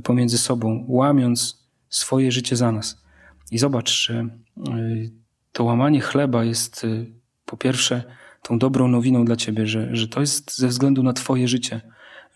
pomiędzy 0.02 0.38
sobą, 0.38 0.84
łamiąc 0.88 1.64
swoje 1.88 2.32
życie 2.32 2.56
za 2.56 2.72
nas. 2.72 3.02
I 3.50 3.58
zobacz, 3.58 3.90
że 3.90 4.28
to 5.52 5.64
łamanie 5.64 6.00
chleba 6.00 6.44
jest 6.44 6.86
po 7.46 7.56
pierwsze 7.56 8.04
tą 8.42 8.58
dobrą 8.58 8.88
nowiną 8.88 9.24
dla 9.24 9.36
ciebie, 9.36 9.66
że, 9.66 9.96
że 9.96 10.08
to 10.08 10.20
jest 10.20 10.58
ze 10.58 10.68
względu 10.68 11.02
na 11.02 11.12
Twoje 11.12 11.48
życie, 11.48 11.80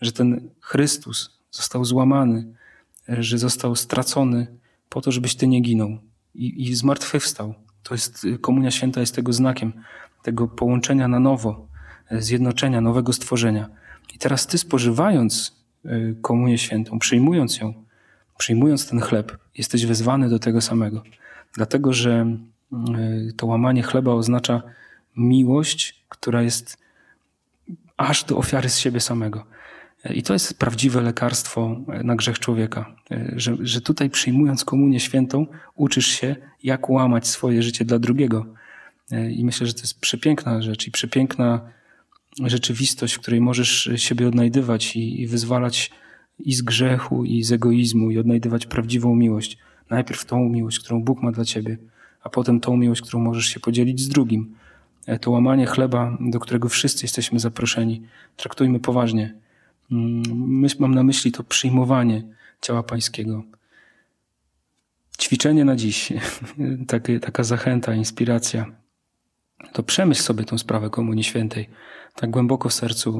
że 0.01 0.11
ten 0.11 0.49
Chrystus 0.61 1.39
został 1.51 1.85
złamany, 1.85 2.53
że 3.09 3.37
został 3.37 3.75
stracony 3.75 4.47
po 4.89 5.01
to, 5.01 5.11
żebyś 5.11 5.35
ty 5.35 5.47
nie 5.47 5.61
ginął 5.61 5.97
i, 6.35 6.69
i 6.69 6.75
zmartwychwstał. 6.75 7.53
To 7.83 7.93
jest, 7.93 8.27
Komunia 8.41 8.71
Święta 8.71 8.99
jest 8.99 9.15
tego 9.15 9.33
znakiem, 9.33 9.73
tego 10.23 10.47
połączenia 10.47 11.07
na 11.07 11.19
nowo, 11.19 11.67
zjednoczenia, 12.11 12.81
nowego 12.81 13.13
stworzenia. 13.13 13.69
I 14.15 14.17
teraz 14.17 14.47
ty 14.47 14.57
spożywając 14.57 15.55
y, 15.85 16.15
Komunię 16.21 16.57
Świętą, 16.57 16.99
przyjmując 16.99 17.57
ją, 17.57 17.73
przyjmując 18.37 18.89
ten 18.89 18.99
chleb, 18.99 19.37
jesteś 19.57 19.85
wezwany 19.85 20.29
do 20.29 20.39
tego 20.39 20.61
samego. 20.61 21.03
Dlatego, 21.53 21.93
że 21.93 22.37
y, 23.29 23.33
to 23.33 23.45
łamanie 23.47 23.83
chleba 23.83 24.13
oznacza 24.13 24.61
miłość, 25.17 26.05
która 26.09 26.41
jest 26.41 26.77
aż 27.97 28.23
do 28.23 28.37
ofiary 28.37 28.69
z 28.69 28.77
siebie 28.77 28.99
samego. 28.99 29.45
I 30.13 30.23
to 30.23 30.33
jest 30.33 30.59
prawdziwe 30.59 31.01
lekarstwo 31.01 31.81
na 32.03 32.15
grzech 32.15 32.39
człowieka, 32.39 32.95
że, 33.35 33.57
że 33.59 33.81
tutaj 33.81 34.09
przyjmując 34.09 34.65
komunię 34.65 34.99
świętą, 34.99 35.47
uczysz 35.75 36.07
się, 36.07 36.35
jak 36.63 36.89
łamać 36.89 37.27
swoje 37.27 37.63
życie 37.63 37.85
dla 37.85 37.99
drugiego. 37.99 38.45
I 39.31 39.45
myślę, 39.45 39.67
że 39.67 39.73
to 39.73 39.81
jest 39.81 39.99
przepiękna 39.99 40.61
rzecz 40.61 40.87
i 40.87 40.91
przepiękna 40.91 41.61
rzeczywistość, 42.45 43.13
w 43.13 43.19
której 43.19 43.41
możesz 43.41 43.89
siebie 43.95 44.27
odnajdywać 44.27 44.95
i, 44.95 45.21
i 45.21 45.27
wyzwalać 45.27 45.91
i 46.39 46.53
z 46.53 46.61
grzechu, 46.61 47.25
i 47.25 47.43
z 47.43 47.51
egoizmu, 47.51 48.11
i 48.11 48.17
odnajdywać 48.17 48.65
prawdziwą 48.65 49.15
miłość. 49.15 49.57
Najpierw 49.89 50.25
tą 50.25 50.49
miłość, 50.49 50.79
którą 50.79 51.03
Bóg 51.03 51.21
ma 51.21 51.31
dla 51.31 51.45
ciebie, 51.45 51.77
a 52.23 52.29
potem 52.29 52.59
tą 52.59 52.77
miłość, 52.77 53.01
którą 53.01 53.19
możesz 53.19 53.45
się 53.45 53.59
podzielić 53.59 54.01
z 54.01 54.07
drugim. 54.07 54.55
To 55.21 55.31
łamanie 55.31 55.65
chleba, 55.65 56.17
do 56.19 56.39
którego 56.39 56.69
wszyscy 56.69 57.05
jesteśmy 57.05 57.39
zaproszeni, 57.39 58.01
traktujmy 58.37 58.79
poważnie. 58.79 59.35
Myśl, 59.91 60.75
mam 60.79 60.95
na 60.95 61.03
myśli 61.03 61.31
to 61.31 61.43
przyjmowanie 61.43 62.23
ciała 62.61 62.83
pańskiego. 62.83 63.43
Ćwiczenie 65.21 65.65
na 65.65 65.75
dziś, 65.75 66.13
taka 67.21 67.43
zachęta, 67.43 67.93
inspiracja. 67.93 68.65
To 69.73 69.83
przemyśl 69.83 70.21
sobie 70.21 70.43
tą 70.43 70.57
sprawę 70.57 70.89
Komunii 70.89 71.23
Świętej 71.23 71.69
tak 72.15 72.29
głęboko 72.29 72.69
w 72.69 72.73
sercu. 72.73 73.19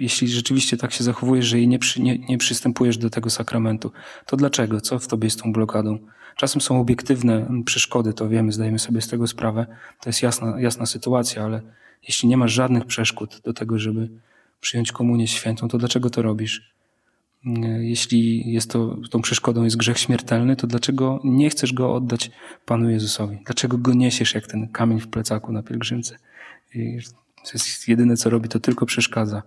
Jeśli 0.00 0.28
rzeczywiście 0.28 0.76
tak 0.76 0.92
się 0.92 1.04
zachowujesz, 1.04 1.46
że 1.46 1.66
nie, 1.66 1.78
przy, 1.78 2.02
nie, 2.02 2.18
nie 2.18 2.38
przystępujesz 2.38 2.98
do 2.98 3.10
tego 3.10 3.30
sakramentu, 3.30 3.92
to 4.26 4.36
dlaczego? 4.36 4.80
Co 4.80 4.98
w 4.98 5.06
tobie 5.06 5.26
jest 5.26 5.42
tą 5.42 5.52
blokadą? 5.52 5.98
Czasem 6.36 6.60
są 6.60 6.80
obiektywne 6.80 7.62
przeszkody, 7.64 8.14
to 8.14 8.28
wiemy, 8.28 8.52
zdajemy 8.52 8.78
sobie 8.78 9.00
z 9.00 9.08
tego 9.08 9.26
sprawę. 9.26 9.66
To 10.00 10.08
jest 10.08 10.22
jasna, 10.22 10.60
jasna 10.60 10.86
sytuacja, 10.86 11.44
ale 11.44 11.62
jeśli 12.08 12.28
nie 12.28 12.36
masz 12.36 12.52
żadnych 12.52 12.84
przeszkód 12.84 13.40
do 13.44 13.52
tego, 13.52 13.78
żeby 13.78 14.08
przyjąć 14.60 14.92
komunię 14.92 15.26
świętą, 15.26 15.68
to 15.68 15.78
dlaczego 15.78 16.10
to 16.10 16.22
robisz? 16.22 16.74
Jeśli 17.80 18.52
jest 18.52 18.70
to, 18.70 18.96
tą 19.10 19.22
przeszkodą 19.22 19.64
jest 19.64 19.76
grzech 19.76 19.98
śmiertelny, 19.98 20.56
to 20.56 20.66
dlaczego 20.66 21.20
nie 21.24 21.50
chcesz 21.50 21.72
go 21.72 21.94
oddać 21.94 22.30
Panu 22.66 22.90
Jezusowi? 22.90 23.38
Dlaczego 23.46 23.78
go 23.78 23.94
niesiesz 23.94 24.34
jak 24.34 24.46
ten 24.46 24.68
kamień 24.68 25.00
w 25.00 25.08
plecaku 25.08 25.52
na 25.52 25.62
pielgrzymce? 25.62 26.16
I 26.74 26.98
to 27.44 27.50
jest 27.54 27.88
jedyne, 27.88 28.16
co 28.16 28.30
robi, 28.30 28.48
to 28.48 28.60
tylko 28.60 28.86
przeszkadza. 28.86 29.42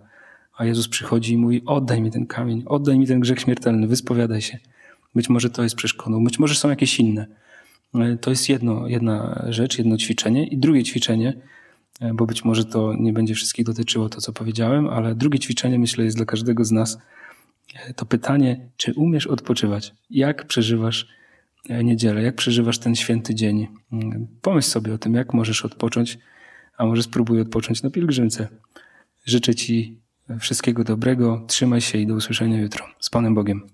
A 0.57 0.65
Jezus 0.65 0.87
przychodzi 0.87 1.33
i 1.33 1.37
mówi: 1.37 1.61
Oddaj 1.65 2.01
mi 2.01 2.11
ten 2.11 2.25
kamień, 2.25 2.63
oddaj 2.65 2.99
mi 2.99 3.07
ten 3.07 3.19
grzech 3.19 3.39
śmiertelny, 3.39 3.87
wyspowiadaj 3.87 4.41
się. 4.41 4.59
Być 5.15 5.29
może 5.29 5.49
to 5.49 5.63
jest 5.63 5.75
przeszkodą, 5.75 6.23
być 6.23 6.39
może 6.39 6.55
są 6.55 6.69
jakieś 6.69 6.99
inne. 6.99 7.27
To 8.21 8.29
jest 8.29 8.49
jedno, 8.49 8.87
jedna 8.87 9.45
rzecz, 9.49 9.77
jedno 9.77 9.97
ćwiczenie. 9.97 10.47
I 10.47 10.57
drugie 10.57 10.83
ćwiczenie, 10.83 11.33
E, 11.33 11.41
bo 12.13 12.25
być 12.25 12.45
może 12.45 12.65
to 12.65 12.93
nie 12.99 13.13
będzie 13.13 13.35
wszystkich 13.35 13.65
dotyczyło 13.65 14.09
to, 14.09 14.21
co 14.21 14.33
powiedziałem, 14.33 14.87
ale 14.87 15.15
drugie 15.15 15.39
ćwiczenie, 15.39 15.79
myślę, 15.79 16.05
jest 16.05 16.17
dla 16.17 16.25
każdego 16.25 16.65
z 16.65 16.71
nas 16.71 16.97
e, 17.75 17.93
to 17.93 18.05
pytanie, 18.05 18.69
czy 18.77 18.93
umiesz 18.93 19.27
odpoczywać? 19.27 19.93
Jak 20.09 20.47
przeżywasz 20.47 21.07
e, 21.69 21.83
niedzielę? 21.83 22.23
Jak 22.23 22.35
przeżywasz 22.35 22.79
ten 22.79 22.95
święty 22.95 23.35
dzień? 23.35 23.67
Mm, 23.91 24.27
pomyśl 24.41 24.69
sobie 24.69 24.93
o 24.93 24.97
tym, 24.97 25.13
jak 25.13 25.33
możesz 25.33 25.65
odpocząć, 25.65 26.17
a 26.77 26.85
może 26.85 27.03
spróbuj 27.03 27.41
odpocząć 27.41 27.83
na 27.83 27.89
pielgrzymce. 27.89 28.47
Życzę 29.25 29.55
Ci 29.55 29.97
wszystkiego 30.39 30.83
dobrego, 30.83 31.45
trzymaj 31.47 31.81
się 31.81 31.97
i 31.97 32.07
do 32.07 32.13
usłyszenia 32.13 32.61
jutro. 32.61 32.85
Z 32.99 33.09
Panem 33.09 33.35
Bogiem. 33.35 33.67